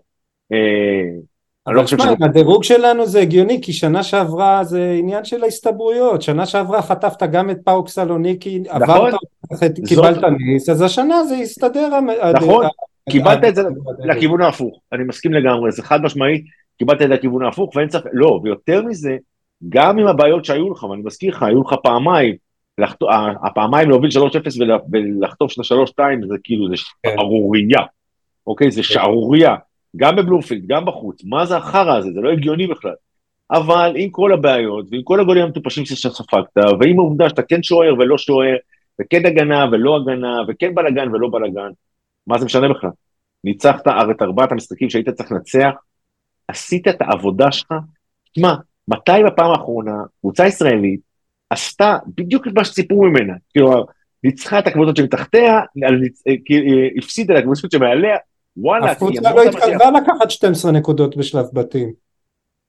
[0.52, 1.20] אה,
[1.67, 2.10] אני לא חושב שזה...
[2.21, 7.49] הדירוג שלנו זה הגיוני, כי שנה שעברה זה עניין של ההסתברויות, שנה שעברה חטפת גם
[7.49, 8.82] את פאוק סלוניקי, נכון.
[8.84, 9.13] עברת,
[9.88, 11.95] קיבלת זאת- ניס, אז השנה זה יסתדר.
[11.95, 12.65] המ- נכון.
[13.10, 13.63] קיבלת את זה.
[13.99, 16.45] לכיוון ההפוך, אני מסכים לגמרי, זה חד משמעית,
[16.80, 19.17] קיבלת את זה לכיוון ההפוך, ואין ספק, לא, ויותר מזה,
[19.69, 22.36] גם עם הבעיות שהיו לך, ואני מזכיר לך, היו לך פעמיים,
[22.78, 22.97] לחט...
[23.43, 24.15] הפעמיים להוביל 3-0
[24.60, 24.71] ול...
[24.91, 25.76] ולחטוף של 3-2,
[26.28, 27.10] זה כאילו, זה כן.
[27.15, 27.82] שערורייה,
[28.47, 28.71] אוקיי?
[28.71, 29.56] זה שערורייה,
[29.95, 32.12] גם בבלומפילד, גם בחוץ, מה זה החרא הזה?
[32.13, 32.93] זה לא הגיוני בכלל.
[33.51, 38.17] אבל עם כל הבעיות, ועם כל הגולים המטופשים שספגת, ועם העובדה שאתה כן שוער ולא
[38.17, 38.56] שוער,
[39.01, 41.71] וכן הגנה ולא הגנה, וכן בלאגן ולא בלאגן,
[42.27, 42.89] מה זה משנה בכלל?
[43.43, 45.71] ניצחת את ארבעת המשחקים שהיית צריך לנצח,
[46.47, 47.73] עשית את העבודה שלך.
[48.32, 48.56] תשמע,
[48.88, 50.99] מתי בפעם האחרונה קבוצה ישראלית
[51.49, 53.34] עשתה בדיוק את מה שציפו ממנה?
[53.53, 53.86] כאילו,
[54.23, 58.17] ניצחה את הקבוצות שמתחתיה, אה, כאילו, אה, הפסידה לקבוצות שמעליה,
[58.58, 61.94] וואלה, אף קבוצה אמרת לא התקרבה לקחת 12 נקודות בשלב בתים.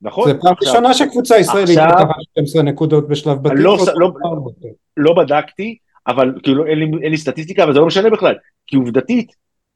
[0.03, 0.29] נכון?
[0.29, 3.59] זה פעם ראשונה שקבוצה ישראלית לקחת 12 נקודות בשלב בתים.
[3.59, 4.13] לא- לא-.
[4.97, 8.35] לא בדקתי, אבל כאילו אין לי, אין לי סטטיסטיקה, אבל זה לא משנה בכלל,
[8.67, 9.33] כי עובדתית,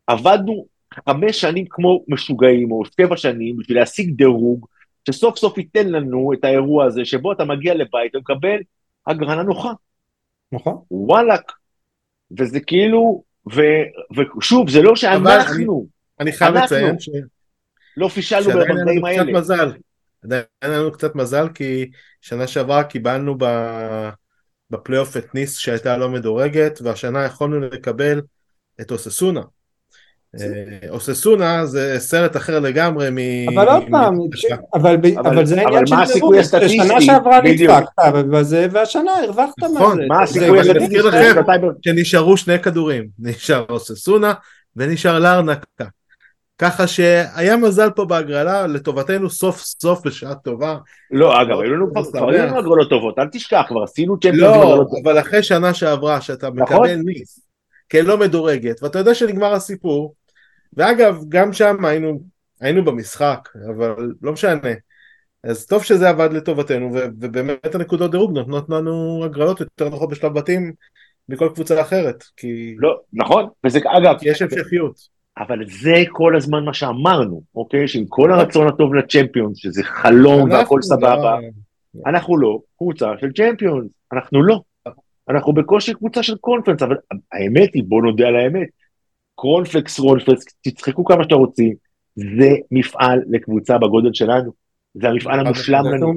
[0.07, 0.66] עבדנו
[1.09, 4.66] חמש שנים כמו משוגעים, או שבע שנים, בשביל להשיג דירוג,
[5.09, 8.59] שסוף סוף ייתן לנו את האירוע הזה, שבו אתה מגיע לבית ומקבל
[9.07, 9.73] הגרלה נוחה,
[10.53, 10.79] נכון.
[10.90, 11.53] וואלאק.
[12.38, 13.23] וזה כאילו,
[13.55, 13.61] ו,
[14.38, 15.87] ושוב, זה לא שאנחנו
[16.20, 16.54] אני חייב.
[16.54, 17.09] לציין ש...
[17.96, 19.33] לא פישלנו ברגעים לנו קצת האלה.
[19.33, 19.72] מזל.
[20.24, 23.44] עדיין היה לנו קצת מזל כי שנה שעברה קיבלנו ב...
[24.70, 28.20] בפלייאוף את ניס שהייתה לא מדורגת והשנה יכולנו לקבל
[28.81, 29.40] את אוססונה.
[30.40, 30.44] אה,
[30.88, 33.18] אוססונה זה סרט אחר לגמרי מ...
[33.59, 34.18] אבל עוד מ- פעם,
[34.74, 36.76] אבל ב- אבל- אבל זה אבל העניין מה של הסיכוי דירוג, הסטטיסטי?
[36.88, 37.40] שנה שעברה.
[37.40, 37.88] נדפקת
[38.33, 40.07] בזה, והשנה הרווחת נכון, מזה.
[40.09, 44.33] מה זה- הסיכוי הסטטיסטי אני מזכיר שלהם לכם- שנתיים- שנשארו שני כדורים, נשאר אוססונה
[44.76, 45.85] ונשאר לארנקה.
[46.59, 50.77] ככה שהיה מזל פה בהגרלה לטובתנו סוף סוף בשעה טובה.
[51.11, 52.29] לא, אגב, היו לנו כבר.
[52.59, 54.85] הגרלות טובות, אל תשכח, כבר עשינו צ'מפיונס לא.
[55.03, 56.77] אבל אחרי שנה שעברה שאתה נכון.
[56.77, 57.49] מקבל ניס
[57.90, 60.14] כלא מדורגת, ואתה יודע שנגמר הסיפור,
[60.73, 62.21] ואגב, גם שם היינו,
[62.61, 64.73] היינו במשחק, אבל לא משנה.
[65.44, 70.73] אז טוב שזה עבד לטובתנו, ובאמת הנקודות דירוג נותנות לנו הגרלות יותר נוחות בשלב בתים
[71.29, 75.17] מכל קבוצה אחרת, כי לא, נכון, וזה אגב, כי יש המשכיות.
[75.38, 77.88] אבל זה כל הזמן מה שאמרנו, אוקיי?
[77.88, 83.33] שעם כל הרצון הטוב לצ'מפיונס, שזה חלום והכל אנחנו סבבה, לא- אנחנו לא קבוצה של
[83.33, 84.61] צ'מפיונס, אנחנו לא.
[85.29, 86.96] אנחנו בקושי קבוצה של קונפרנס, אבל
[87.33, 88.68] האמת היא, בוא נודה על האמת,
[89.35, 91.74] קורנפלקס, רולפלקס, תצחקו כמה שאתם רוצים,
[92.16, 94.53] זה מפעל לקבוצה בגודל שלנו,
[94.94, 96.12] זה המפעל המושלם לנו.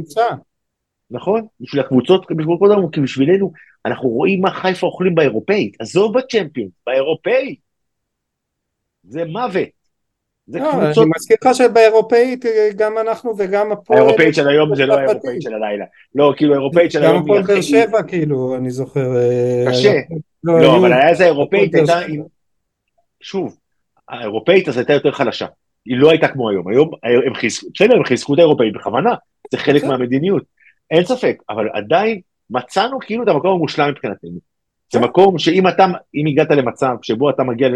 [1.12, 1.46] נכון?
[1.62, 3.52] בשביל הקבוצות, בשביל כל דבר, כי בשבילנו,
[3.86, 7.60] אנחנו רואים מה חיפה אוכלים באירופאית, עזוב בצ'מפיונס, באירופאית,
[9.04, 9.68] זה מוות.
[10.48, 14.00] זה לא, קבוצות, אני מזכיר לך שבאירופאית אה, גם אנחנו וגם הפועל...
[14.00, 14.94] האירופאית של היום זה לא.
[14.94, 15.86] האירופאית של הלילה.
[16.16, 19.16] לא, כאילו האירופאית של גם היום הפועל היא באר שבע כאילו, אני זוכר.
[19.18, 19.92] אה, קשה.
[19.92, 20.02] היה-
[20.44, 22.24] לא, היו- אבל היה איזה הפועל באר הייתה,
[23.22, 23.58] שוב,
[24.10, 25.46] האירופאית אז הייתה יותר חלשה.
[25.86, 26.68] היא לא הייתה כמו היום.
[26.70, 26.90] היום
[27.28, 29.16] הם חיזקו, בסדר, הם חיזקו את האירופאית בכוונה.
[29.52, 29.84] זה חלק.
[29.84, 30.44] מהמדיניות,
[30.92, 34.40] אין ספק, אבל עדיין מצאנו כאילו את המקום המושלם מבחינתנו.
[34.94, 35.00] זה.
[35.00, 35.86] מקום שאם אתה,
[36.16, 37.68] אם הגעת למצב שבו אתה מגיע,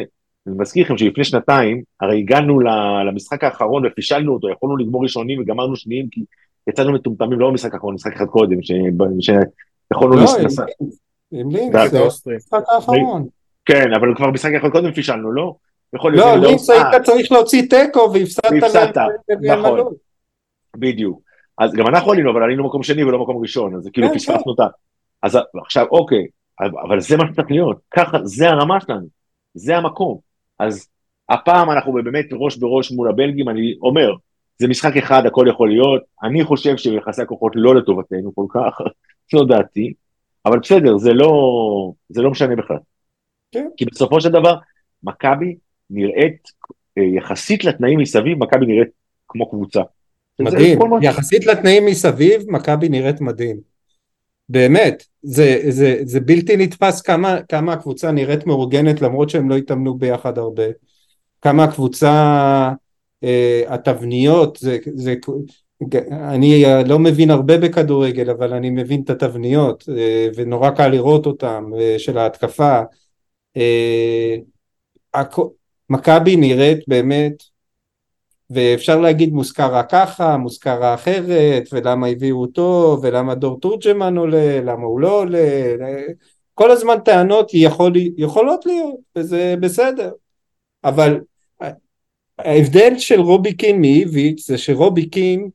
[0.47, 2.59] אני מזכיר לכם שלפני שנתיים, הרי הגענו
[3.07, 6.21] למשחק האחרון ופישלנו אותו, יכולנו לגמור ראשונים וגמרנו שניים, כי
[6.69, 8.71] יצאנו מטומטמים, לא במשחק האחרון, משחק אחד קודם, ש-
[9.19, 10.59] שיכולנו לא, לס-
[11.31, 11.99] עם לינץ, זה.
[12.33, 13.27] המשחק האחרון.
[13.65, 15.55] כן, אבל כבר משחק אחד קודם פישלנו, לא?
[15.93, 15.99] לא,
[16.47, 19.93] האוס- אה, היית צריך להוציא תיקו והפסדת להם נכון.
[20.77, 21.19] בדיוק.
[21.57, 24.43] אז גם אנחנו עלינו, אבל עלינו מקום שני ולא מקום ראשון, אז כאילו כן, פספסנו
[24.51, 24.65] אותה.
[25.23, 26.25] אז עכשיו, אוקיי,
[26.87, 29.07] אבל זה מה שצריך להיות, ככה, זה הרמה שלנו,
[29.53, 30.24] זה המקום.
[30.59, 30.87] אז
[31.29, 34.13] הפעם אנחנו באמת ראש בראש מול הבלגים, אני אומר,
[34.59, 38.81] זה משחק אחד, הכל יכול להיות, אני חושב שיחסי הכוחות לא לטובתנו כל כך,
[39.31, 39.93] זו דעתי,
[40.45, 41.31] אבל בסדר, זה לא,
[42.09, 42.77] זה לא משנה בכלל.
[43.51, 43.67] כן.
[43.77, 44.55] כי בסופו של דבר,
[45.03, 45.55] מכבי
[45.89, 46.47] נראית,
[46.97, 48.89] אה, יחסית לתנאים מסביב, מכבי נראית
[49.27, 49.81] כמו קבוצה.
[50.39, 53.74] מדהים, יחסית לתנאים מסביב, מכבי נראית מדהים.
[54.49, 59.97] באמת, זה, זה, זה בלתי נתפס כמה, כמה הקבוצה נראית מאורגנת למרות שהם לא התאמנו
[59.97, 60.63] ביחד הרבה.
[61.41, 62.11] כמה הקבוצה,
[63.23, 65.15] אה, התבניות, זה, זה,
[66.11, 71.71] אני לא מבין הרבה בכדורגל אבל אני מבין את התבניות אה, ונורא קל לראות אותם
[71.79, 72.81] אה, של ההתקפה.
[73.57, 74.35] אה,
[75.15, 75.49] הכ-
[75.89, 77.43] מכבי נראית באמת
[78.49, 84.99] ואפשר להגיד מוזכרה ככה, מוזכרה אחרת, ולמה הביאו אותו, ולמה דור תורג'מן עולה, למה הוא
[84.99, 85.65] לא עולה,
[86.53, 90.11] כל הזמן טענות יכול, יכולות להיות, וזה בסדר,
[90.83, 91.19] אבל
[92.39, 95.49] ההבדל של רובי קין מאיביץ' זה שרובי קין,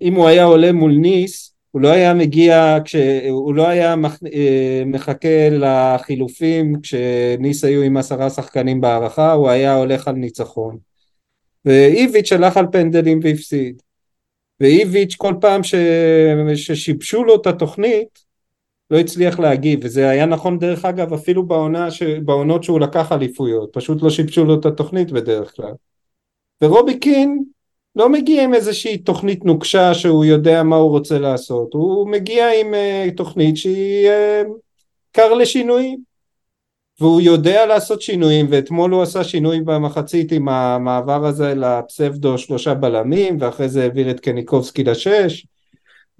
[0.00, 2.96] אם הוא היה עולה מול ניס, הוא לא היה מגיע, כש...
[3.30, 4.18] הוא לא היה מח...
[4.86, 10.89] מחכה לחילופים כשניס היו עם עשרה שחקנים בהערכה, הוא היה הולך על ניצחון.
[11.64, 13.82] ואיביץ' הלך על פנדלים והפסיד.
[14.60, 15.74] ואיביץ' כל פעם ש...
[16.54, 18.30] ששיבשו לו את התוכנית
[18.90, 22.02] לא הצליח להגיב, וזה היה נכון דרך אגב אפילו בעונה ש...
[22.02, 25.72] בעונות שהוא לקח אליפויות, פשוט לא שיבשו לו את התוכנית בדרך כלל.
[26.62, 27.44] ורובי קין
[27.96, 32.74] לא מגיע עם איזושהי תוכנית נוקשה שהוא יודע מה הוא רוצה לעשות, הוא מגיע עם
[32.74, 34.48] uh, תוכנית שהיא uh,
[35.12, 36.09] קר לשינויים.
[37.00, 43.36] והוא יודע לעשות שינויים ואתמול הוא עשה שינוי במחצית עם המעבר הזה לפסבדו שלושה בלמים
[43.40, 45.46] ואחרי זה העביר את קניקובסקי לשש.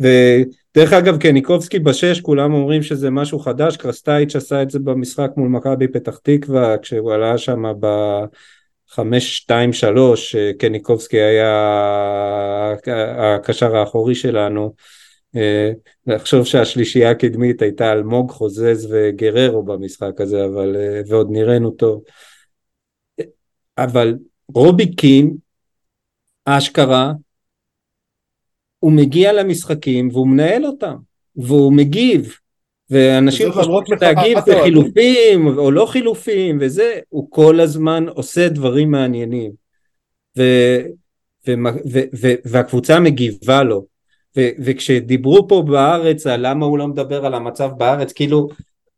[0.01, 5.49] ודרך אגב קניקובסקי בשש כולם אומרים שזה משהו חדש קרסטייץ' עשה את זה במשחק מול
[5.49, 12.75] מכבי פתח תקווה כשהוא עלה שם בחמש שתיים שלוש קניקובסקי היה
[13.19, 14.73] הקשר האחורי שלנו
[16.07, 22.03] לחשוב שהשלישייה הקדמית הייתה אלמוג, חוזז וגררו במשחק הזה, אבל ועוד נראינו טוב.
[23.79, 24.15] אבל
[24.55, 25.37] רובי קין,
[26.45, 27.13] אשכרה,
[28.79, 30.97] הוא מגיע למשחקים והוא מנהל אותם,
[31.37, 32.37] והוא מגיב,
[32.91, 39.53] ואנשים חושבים להגיב בחילופים או לא חילופים וזה, הוא כל הזמן עושה דברים מעניינים.
[40.39, 40.43] ו,
[41.49, 41.53] ו,
[41.93, 43.90] ו, ו, והקבוצה מגיבה לו.
[44.37, 48.49] ו- וכשדיברו פה בארץ על למה הוא לא מדבר על המצב בארץ, כאילו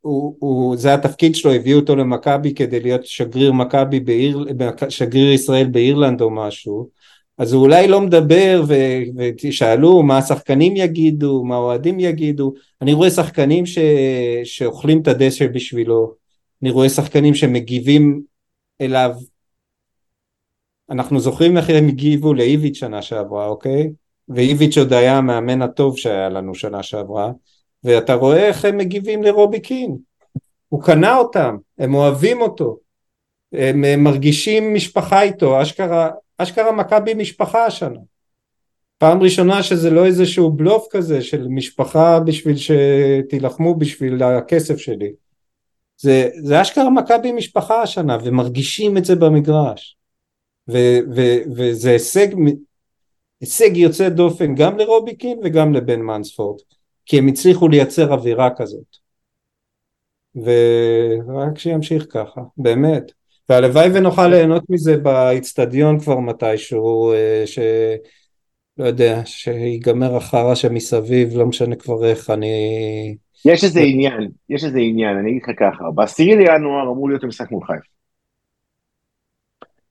[0.01, 4.01] הוא, הוא, זה התפקיד שלו, הביאו אותו למכבי כדי להיות שגריר מכבי
[4.89, 6.89] שגריר ישראל באירלנד או משהו,
[7.39, 13.11] אז הוא אולי לא מדבר ו- ותשאלו מה השחקנים יגידו, מה האוהדים יגידו, אני רואה
[13.11, 13.79] שחקנים ש-
[14.45, 16.15] שאוכלים את הדשא בשבילו,
[16.63, 18.23] אני רואה שחקנים שמגיבים
[18.81, 19.11] אליו,
[20.91, 23.91] אנחנו זוכרים איך הם הגיבו לאיביץ' שנה שעברה, אוקיי?
[24.29, 27.31] ואיביץ' עוד היה המאמן הטוב שהיה לנו שנה שעברה,
[27.85, 29.97] ואתה רואה איך הם מגיבים לרובי קין.
[30.69, 32.79] הוא קנה אותם, הם אוהבים אותו,
[33.53, 37.99] הם, מרגישים משפחה איתו, אשכרה, אשכרה מכבי משפחה השנה.
[38.99, 45.13] פעם ראשונה שזה לא איזשהו בלוף כזה של משפחה בשביל שתילחמו בשביל הכסף שלי.
[45.97, 49.97] זה, זה אשכרה מכבי משפחה השנה, ומרגישים את זה במגרש.
[50.71, 50.79] ו,
[51.17, 51.23] ו,
[51.57, 52.29] וזה הישג
[53.43, 56.61] הישג יוצא דופן גם לרובי קין וגם לבן מנספורד
[57.07, 58.97] כי הם הצליחו לייצר אווירה כזאת.
[60.37, 63.13] ורק שימשיך ככה באמת.
[63.49, 67.13] והלוואי ונוכל ליהנות מזה באיצטדיון כבר מתישהו
[67.47, 67.59] ש...
[68.79, 74.79] לא יודע שיגמר החרא שמסביב לא משנה כבר איך אני יש איזה עניין יש איזה
[74.79, 77.89] עניין אני אגיד לך ככה בעשירי לינואר אמור להיות המשחק מול חיפה.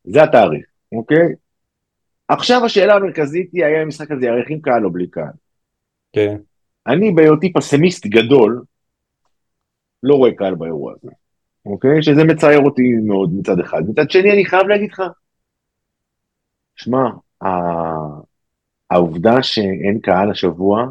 [0.04, 1.28] זה התאריך אוקיי
[2.34, 5.34] עכשיו השאלה המרכזית היא, האם המשחק הזה יארך עם קהל או בלי קהל?
[6.13, 6.38] כן.
[6.88, 8.63] אני בהיותי פסימיסט גדול,
[10.04, 11.12] לא רואה קהל באירוע הזה,
[11.65, 12.04] אוקיי?
[12.04, 13.82] שזה מצער אותי מאוד מצד אחד.
[13.88, 15.02] מצד שני, אני חייב להגיד לך,
[16.76, 17.10] שמע,
[18.89, 20.86] העובדה שאין קהל השבוע,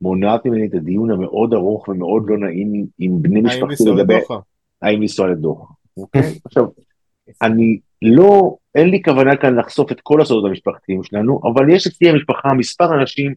[0.00, 4.14] מונעת ממני את הדיון המאוד ארוך ומאוד לא נעים עם בני האם משפחתי לנסוע לגבי
[4.14, 4.34] לדוחה?
[4.82, 5.74] האם לנסוע לדוחה.
[5.96, 6.38] אוקיי?
[6.44, 6.64] עכשיו,
[7.42, 12.12] אני לא, אין לי כוונה כאן לחשוף את כל הסודות המשפחתיים שלנו, אבל יש אצלי
[12.12, 13.34] במשפחה מספר אנשים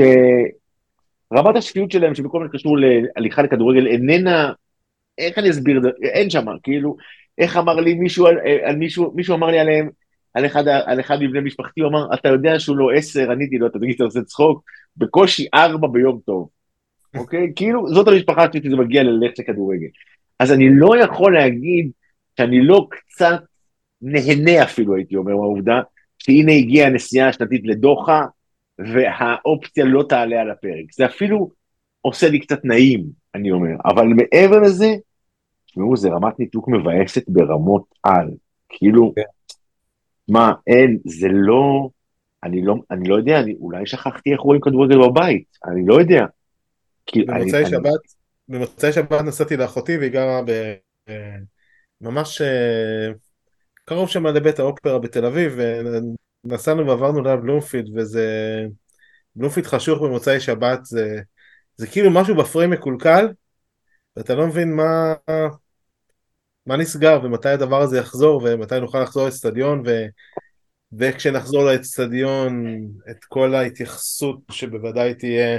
[0.00, 4.52] שרמת השפיות שלהם שבכל מה שקשור להליכה לכדורגל איננה,
[5.18, 6.96] איך אני אסביר את זה, אין שם, כאילו,
[7.38, 9.88] איך אמר לי מישהו, על, על מישהו, מישהו אמר לי עליהם,
[10.34, 13.66] על אחד, על אחד מבני משפחתי, הוא אמר, אתה יודע שהוא לא עשר, עניתי לו,
[13.66, 14.62] אתה תגיד שאתה עושה צחוק,
[14.96, 16.48] בקושי ארבע ביום טוב,
[17.16, 17.52] אוקיי?
[17.56, 19.86] כאילו, זאת המשפחה שלי שזה מגיע ללכת לכדורגל.
[20.38, 21.90] אז אני לא יכול להגיד
[22.36, 23.42] שאני לא קצת
[24.04, 25.80] נהנה אפילו, הייתי אומר, מהעובדה
[26.18, 28.24] שהנה הגיעה הנסיעה השנתית לדוחה,
[28.78, 30.92] והאופציה לא תעלה על הפרק.
[30.94, 31.50] זה אפילו
[32.00, 33.70] עושה לי קצת נעים, אני אומר.
[33.84, 34.94] אבל מעבר לזה,
[35.66, 38.28] תשמעו, זה רמת ניתוק מבאסת ברמות על.
[38.68, 39.22] כאילו, כן.
[40.28, 41.88] מה, אין, זה לא,
[42.44, 46.24] אני לא, אני לא יודע, אני, אולי שכחתי איך רואים כדורגל בבית, אני לא יודע.
[47.16, 48.00] אני- במוצאי אני- שבת,
[48.48, 50.48] במוצאי שבת נסעתי לאחותי והיא גרה ב...
[51.08, 51.36] אה,
[52.00, 53.12] ממש אה,
[53.84, 55.58] קרוב שם לבית האופרה בתל אביב,
[56.44, 58.26] ונסענו ועברנו ליד בלומפילד, וזה...
[59.36, 61.20] בלומפילד חשוך במוצאי שבת, זה,
[61.76, 63.28] זה כאילו משהו בפריים מקולקל,
[64.16, 65.14] ואתה לא מבין מה,
[66.66, 69.90] מה נסגר ומתי הדבר הזה יחזור ומתי נוכל לחזור לאצטדיון ו...
[70.98, 72.66] וכשנחזור לאצטדיון
[73.10, 75.58] את כל ההתייחסות שבוודאי תהיה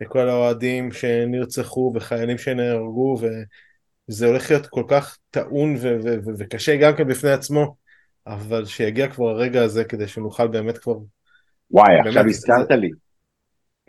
[0.00, 3.18] לכל האוהדים שנרצחו וחיילים שנהרגו
[4.08, 7.76] וזה הולך להיות כל כך טעון ו- ו- ו- וקשה גם כן בפני עצמו
[8.26, 10.96] אבל שיגיע כבר הרגע הזה כדי שנוכל באמת כבר
[11.70, 12.90] וואי, באמת, עכשיו זה- הזכרת לי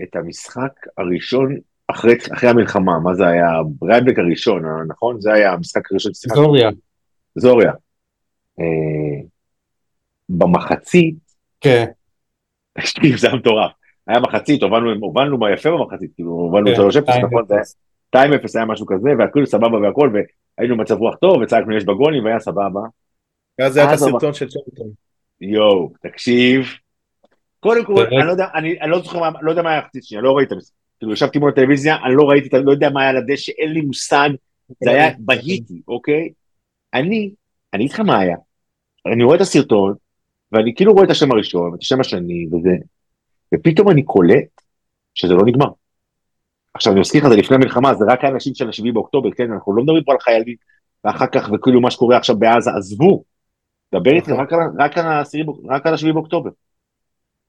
[0.03, 3.47] את המשחק הראשון אחרי, אחרי המלחמה, מה זה היה?
[3.79, 5.21] בריידאבליק הראשון, אה, נכון?
[5.21, 6.43] זה היה המשחק הראשון ששיחקנו.
[6.43, 6.69] זוריה,
[7.35, 7.71] זוריה.
[8.59, 9.25] אה,
[10.29, 11.15] במחצית,
[11.61, 11.85] כן,
[13.19, 13.71] זה היה מטורף.
[14.07, 17.25] היה מחצית, הובלנו, יפה במחצית, כאילו, הובלנו כן, 3-0, 2-0.
[17.25, 17.43] נכון?
[18.17, 21.83] זה היה 2-0 היה משהו כזה, והכול סבבה והכל, והיינו במצב רוח טוב, וצעקנו יש
[21.83, 22.81] בגולים, והיה סבבה.
[23.59, 24.87] ואז היה את אז הסרטון של צ'רלטון
[25.41, 26.65] יואו, תקשיב.
[27.59, 28.05] קודם כל.
[28.05, 30.47] אני לא יודע, אני, אני לא זוכר, לא יודע מה היה החצי שנייה, לא ראיתי
[30.47, 30.73] את המשחק.
[30.99, 33.81] כאילו, ישבתי מול הטלוויזיה, אני לא ראיתי, לא יודע מה היה על הדשא, אין לי
[33.81, 34.29] מושג,
[34.83, 36.29] זה היה בהיטי, אוקיי?
[36.93, 37.31] אני,
[37.73, 38.37] אני אגיד לך מה היה.
[39.13, 39.93] אני רואה את הסרטון,
[40.51, 42.75] ואני כאילו רואה את השם הראשון, ואת השם השני, וזה,
[43.55, 44.61] ופתאום אני קולט
[45.13, 45.67] שזה לא נגמר.
[46.77, 49.51] עכשיו, אני מזכיר לך, זה לפני המלחמה, זה רק האנשים של השביעי באוקטובר, כן?
[49.51, 50.55] אנחנו לא מדברים פה על חיילים,
[51.03, 53.23] ואחר כך, וכאילו מה שקורה עכשיו בעזה, עזבו.
[53.95, 54.43] דבר איתי נכון.
[54.43, 54.97] רק רק
[55.69, 56.49] רק על השביעי באוקטובר.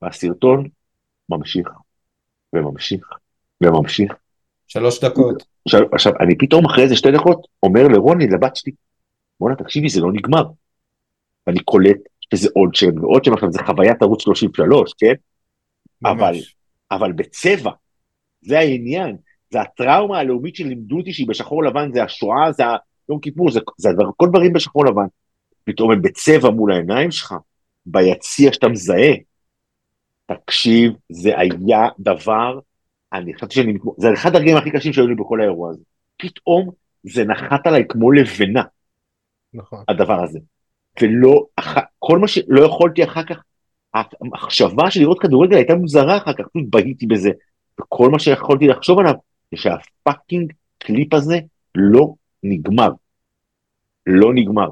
[0.03, 0.69] והסרטון
[1.29, 1.69] ממשיך,
[2.53, 3.09] וממשיך,
[3.61, 4.15] וממשיך.
[4.69, 5.43] שלוש דקות.
[5.65, 8.73] עכשיו, עכשיו, אני פתאום אחרי איזה שתי דקות אומר לרוני, לבת שלי,
[9.41, 10.45] בואנה תקשיבי, זה לא נגמר.
[11.47, 11.99] ואני קולט
[12.35, 15.15] שזה עוד שם ועוד שם, עכשיו זה חוויית ערוץ 33, כן?
[16.05, 16.55] אבל, ממש.
[16.91, 17.71] אבל בצבע,
[18.41, 19.17] זה העניין,
[19.51, 22.63] זה הטראומה הלאומית שלימדו אותי שהיא בשחור לבן, זה השואה, זה
[23.09, 25.07] יום כיפור, זה, זה הדבר, כל דברים בשחור לבן.
[25.65, 27.35] פתאום הם בצבע מול העיניים שלך,
[27.87, 29.13] ביציע שאתה מזהה.
[30.27, 32.59] תקשיב, זה היה דבר,
[33.13, 35.83] אני חשבתי שאני, זה אחד הרגעים הכי קשים שהיו לי בכל האירוע הזה.
[36.17, 36.71] פתאום
[37.03, 38.63] זה נחת עליי כמו לבנה,
[39.55, 40.39] נכון הדבר הזה.
[41.03, 41.45] ולא,
[41.99, 43.43] כל מה שלא יכולתי אחר כך,
[43.95, 47.31] המחשבה של לראות כדורגל הייתה מוזרה אחר כך, פשוט בהיתי בזה.
[47.81, 49.15] וכל מה שיכולתי לחשוב עליו,
[49.51, 51.39] זה שהפאקינג קליפ הזה
[51.75, 52.91] לא נגמר.
[54.07, 54.69] לא נגמר.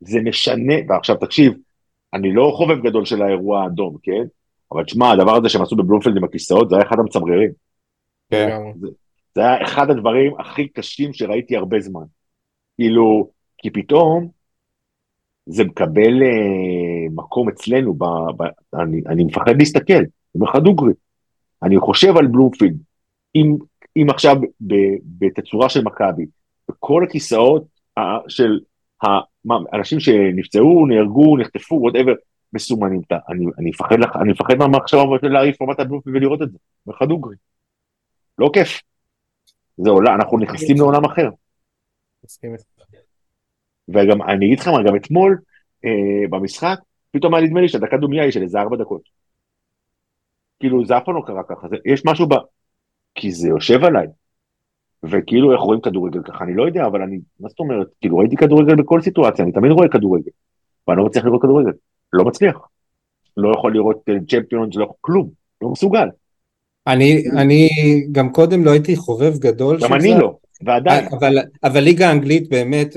[0.00, 1.52] זה משנה, ועכשיו תקשיב,
[2.14, 4.24] אני לא חובב גדול של האירוע האדום, כן?
[4.72, 7.50] אבל תשמע, הדבר הזה שהם עשו בבלומפילד עם הכיסאות, זה היה אחד המצמררים.
[8.30, 8.48] כן.
[8.48, 8.90] לגמרי.
[9.34, 12.04] זה היה אחד הדברים הכי קשים שראיתי הרבה זמן.
[12.76, 14.28] כאילו, כי פתאום
[15.46, 18.04] זה מקבל אה, מקום אצלנו, ב,
[18.36, 18.42] ב,
[18.74, 20.92] אני, אני מפחד להסתכל, אני אומר לך דוגרי.
[21.62, 22.76] אני חושב על בלומפילד,
[23.34, 23.56] אם,
[23.96, 24.74] אם עכשיו ב,
[25.18, 26.26] בתצורה של מכבי,
[26.70, 27.64] וכל הכיסאות
[27.98, 28.60] אה, של
[29.72, 32.12] האנשים שנפצעו, נהרגו, נחטפו, whatever,
[32.52, 36.58] מסומנים, אני, אני מפחד לך, אני מפחד מהמחשבה של להעיף מבט בבלומפילד ולראות את זה,
[36.58, 37.36] אני אומר לך דוגרי.
[38.38, 38.80] לא כיף.
[39.76, 41.28] זה עולם, אנחנו נכנסים לעולם אחר.
[42.24, 42.64] מסכים איתך.
[43.88, 45.38] וגם, אני אגיד לך מה, גם אתמול,
[45.84, 46.78] אה, במשחק,
[47.10, 49.02] פתאום היה נדמה לי שהדקה דומייה היא של איזה ארבע דקות.
[50.62, 52.34] כאילו, זה אף פעם לא קרה ככה, זה, יש משהו ב...
[53.14, 54.06] כי זה יושב עליי.
[55.02, 58.36] וכאילו, איך רואים כדורגל ככה, אני לא יודע, אבל אני, מה זאת אומרת, כאילו, ראיתי
[58.36, 60.30] כדורגל בכל סיטואציה, אני תמיד רואה כדורגל.
[60.88, 61.70] ואני לא מצליח לראות כדורגל.
[62.12, 62.58] לא מצליח.
[63.36, 65.28] לא יכול לראות צ'מפיונס, לא כלום.
[65.62, 66.08] לא מסוגל.
[66.86, 67.68] אני, אני
[68.12, 71.04] גם קודם לא הייי חובב גדול גם אני זה, לא, ועדיין.
[71.12, 72.96] אבל, אבל ליגה האנגלית באמת,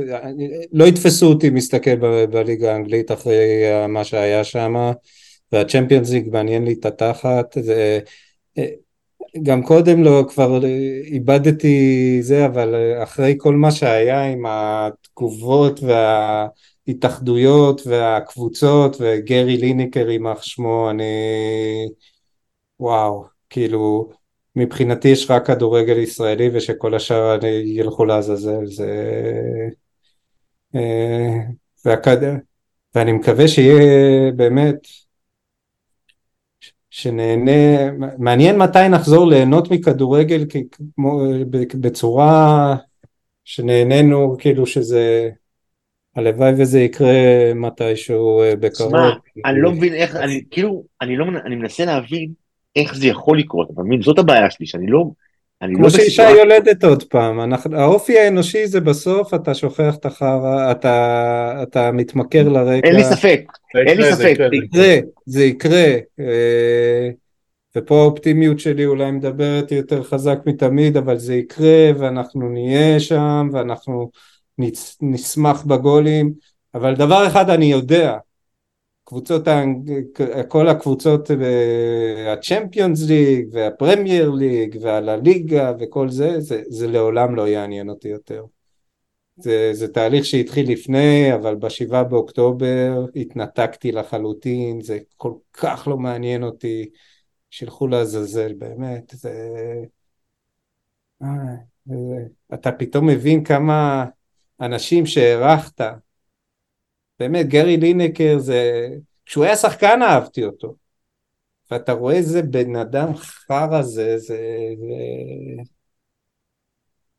[0.72, 4.74] לא יתפסו אותי מסתכל ב- בליגה האנגלית אחרי מה שהיה שם,
[5.52, 8.00] והצ'מפיונס ליג מעניין לי את התחת, זה,
[9.44, 10.66] גם קודם לא, כבר
[11.12, 20.90] איבדתי זה, אבל אחרי כל מה שהיה עם התגובות וההתאחדויות והקבוצות וגרי ליניקר יימח שמו,
[20.90, 21.04] אני...
[22.80, 24.10] וואו, כאילו,
[24.56, 29.12] מבחינתי יש רק כדורגל ישראלי ושכל השאר ילכו לעזאזל, זה...
[30.76, 31.38] אה,
[31.86, 32.18] והכד...
[32.96, 34.76] ואני מקווה שיהיה באמת
[36.98, 40.46] שנהנה, מעניין מתי נחזור ליהנות מכדורגל
[40.96, 41.22] כמו,
[41.80, 42.76] בצורה
[43.46, 45.30] שנהנינו, כאילו שזה,
[46.16, 47.14] הלוואי וזה יקרה
[47.56, 48.90] מתישהו אה, בקרוב.
[48.90, 49.10] שמע,
[49.46, 52.32] אני לא מבין איך, אני כאילו, אני לא, אני מנסה להבין
[52.76, 54.02] איך זה יכול לקרות, אתה מבין?
[54.02, 55.06] זאת הבעיה שלי, שאני לא...
[55.64, 60.72] כמו לא שאישה יולדת עוד פעם, אנחנו, האופי האנושי זה בסוף אתה שוכח את החרא,
[60.72, 62.88] אתה, אתה מתמכר לרקע.
[62.88, 63.42] אין לי ספק,
[63.88, 64.36] אין לי ספק.
[64.38, 64.96] זה יקרה,
[65.26, 65.94] זה יקרה.
[66.20, 67.10] אה,
[67.76, 74.10] ופה האופטימיות שלי אולי מדברת יותר חזק מתמיד, אבל זה יקרה ואנחנו נהיה שם ואנחנו
[75.02, 76.34] נשמח בגולים,
[76.74, 78.18] אבל דבר אחד אני יודע,
[79.06, 79.48] קבוצות,
[80.48, 81.30] כל הקבוצות
[82.28, 88.46] הצ'מפיונס ליג והפרמייר ליג והליגה וכל זה, זה, זה לעולם לא יעניין אותי יותר.
[89.38, 96.44] זה, זה תהליך שהתחיל לפני, אבל בשבעה באוקטובר התנתקתי לחלוטין, זה כל כך לא מעניין
[96.44, 96.90] אותי,
[97.50, 99.34] שילכו לעזאזל, באמת, זה...
[101.24, 101.28] אה,
[102.54, 104.06] אתה פתאום מבין כמה
[104.62, 105.82] אנשים שהערכת,
[107.20, 108.88] באמת, גרי לינקר זה...
[109.26, 110.76] כשהוא היה שחקן אהבתי אותו.
[111.72, 114.38] ואתה רואה איזה בן אדם חרא זה, זה...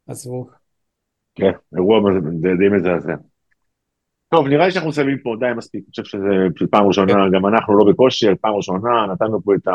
[0.07, 0.47] עזבו.
[1.35, 2.01] כן, אירוע
[2.41, 3.15] די מזעזע.
[4.29, 7.37] טוב, נראה לי שאנחנו מסיימים פה די מספיק, אני חושב שזה פעם ראשונה, כן.
[7.37, 9.73] גם אנחנו לא בכושר, פעם ראשונה, נתנו פה את ה...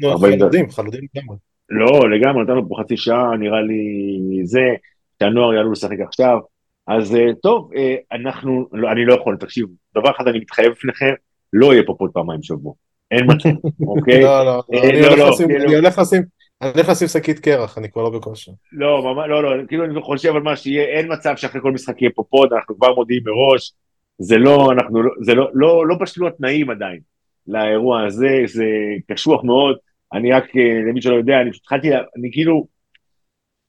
[0.00, 1.36] לא, חלודים, חלודים לגמרי.
[1.68, 4.74] לא, לגמרי, נתנו פה חצי שעה, נראה לי זה,
[5.18, 6.38] שהנוער יעלו לשחק עכשיו.
[6.86, 9.66] אז אה, טוב, אה, אנחנו, לא, אני לא יכול, תקשיב,
[9.96, 11.12] דבר אחד אני מתחייב בפניכם,
[11.52, 12.72] לא יהיה פה פוד pod פעמיים בשבוע,
[13.10, 13.48] אין מצב,
[13.88, 14.22] אוקיי?
[14.22, 16.22] לא, לא, לא, אני לא, לא, כאילו- הולך לשים,
[16.62, 18.52] אני הולך לשים שקית קרח, אני כבר לא בכושר.
[18.72, 22.10] לא, לא, לא, כאילו אני חושב על מה שיהיה, אין מצב שאחרי כל משחק יהיה
[22.14, 23.72] פה pod, אנחנו כבר מודיעים מראש,
[24.18, 26.98] זה לא, אנחנו, זה לא, לא, לא בשלו התנאים עדיין
[27.46, 28.64] לאירוע הזה, זה
[29.12, 29.76] קשוח מאוד,
[30.12, 32.66] אני רק, אה, למי שלא יודע, אני התחלתי, אני כאילו,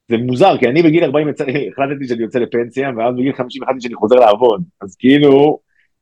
[0.08, 1.28] זה מוזר, כי אני בגיל 40
[1.72, 5.58] החלטתי שאני יוצא לפנסיה, ואז בגיל 50 החלטתי שאני חוזר לעבוד, אז כאילו,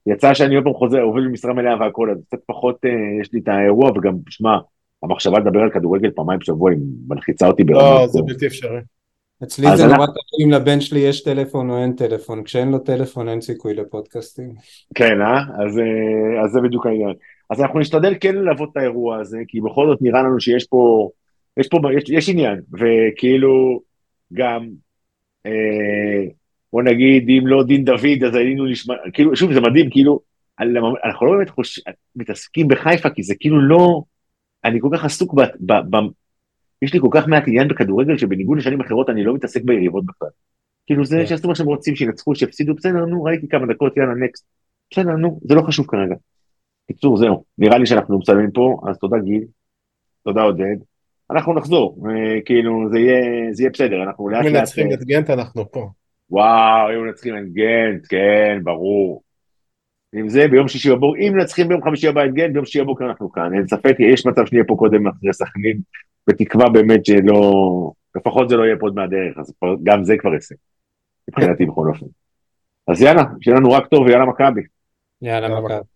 [0.07, 2.91] יצא שאני עוד פעם חוזר, עובד במשרה מלאה והכל, אז קצת פחות אה,
[3.21, 4.59] יש לי את האירוע, וגם, שמע,
[5.03, 6.79] המחשבה לדבר על כדורגל פעמיים בשבוע היא
[7.09, 8.01] מלחיצה אותי ברמה.
[8.01, 8.81] לא, זה בלתי אפשרי.
[9.43, 13.29] אצלי זה נורא תלוי אם לבן שלי יש טלפון או אין טלפון, כשאין לו טלפון
[13.29, 14.55] אין סיכוי לפודקאסטים.
[14.95, 15.41] כן, אה?
[15.41, 17.13] אז, אה, אז זה בדיוק העניין.
[17.51, 21.11] אז אנחנו נשתדל כן ללוות את האירוע הזה, כי בכל זאת נראה לנו שיש פה,
[21.57, 23.81] יש פה, יש, יש עניין, וכאילו,
[24.33, 24.69] גם,
[25.47, 26.25] אה,
[26.73, 30.21] בוא נגיד, אם לא דין דוד, אז היינו נשמע, כאילו, שוב, זה מדהים, כאילו,
[31.05, 31.81] אנחנו לא באמת חוש...
[32.17, 34.03] מתעסקים בחיפה, כי זה כאילו לא,
[34.65, 35.41] אני כל כך עסוק ב...
[35.61, 35.97] ב, ב
[36.83, 40.29] יש לי כל כך מעט עניין בכדורגל, שבניגוד לשנים אחרות אני לא מתעסק ביריבות בכלל.
[40.87, 41.17] כאילו זה.
[41.17, 41.27] כן.
[41.27, 44.47] שעשו מה שהם רוצים, שינצחו, שיפסידו, בסדר, נו, ראיתי כמה דקות, יאללה, נקסט.
[44.91, 46.15] בסדר, נו, זה לא חשוב כרגע.
[46.85, 49.45] בקיצור, זהו, נראה לי שאנחנו מסיימים פה, אז תודה גיל,
[50.25, 50.77] תודה עודד.
[51.31, 54.53] אנחנו נחזור, אה, כאילו זה יהיה, זה יהיה בסדר, אנחנו לאט לאט...
[54.53, 55.89] אם מנצחים את גנט אנחנו פה.
[56.31, 59.23] וואו, אם מנצחים את גנט, כן, ברור.
[60.15, 63.05] אם זה ביום שישי בבוקר, אם מנצחים ביום חמישי הבא את גנט, ביום שישי בבוקר
[63.05, 65.79] אנחנו כאן, אין ספק, יש מצב שנהיה פה קודם אחרי סכנין,
[66.27, 67.53] בתקווה באמת שלא,
[68.17, 69.53] לפחות זה לא יהיה פה עוד מהדרך, אז
[69.83, 70.55] גם זה כבר הישג,
[71.29, 72.07] מבחינתי בכל אופן.
[72.89, 74.63] אז יאללה, שיהיה לנו רק טוב ויאללה מכבי.
[75.23, 75.94] יאללה מכבי.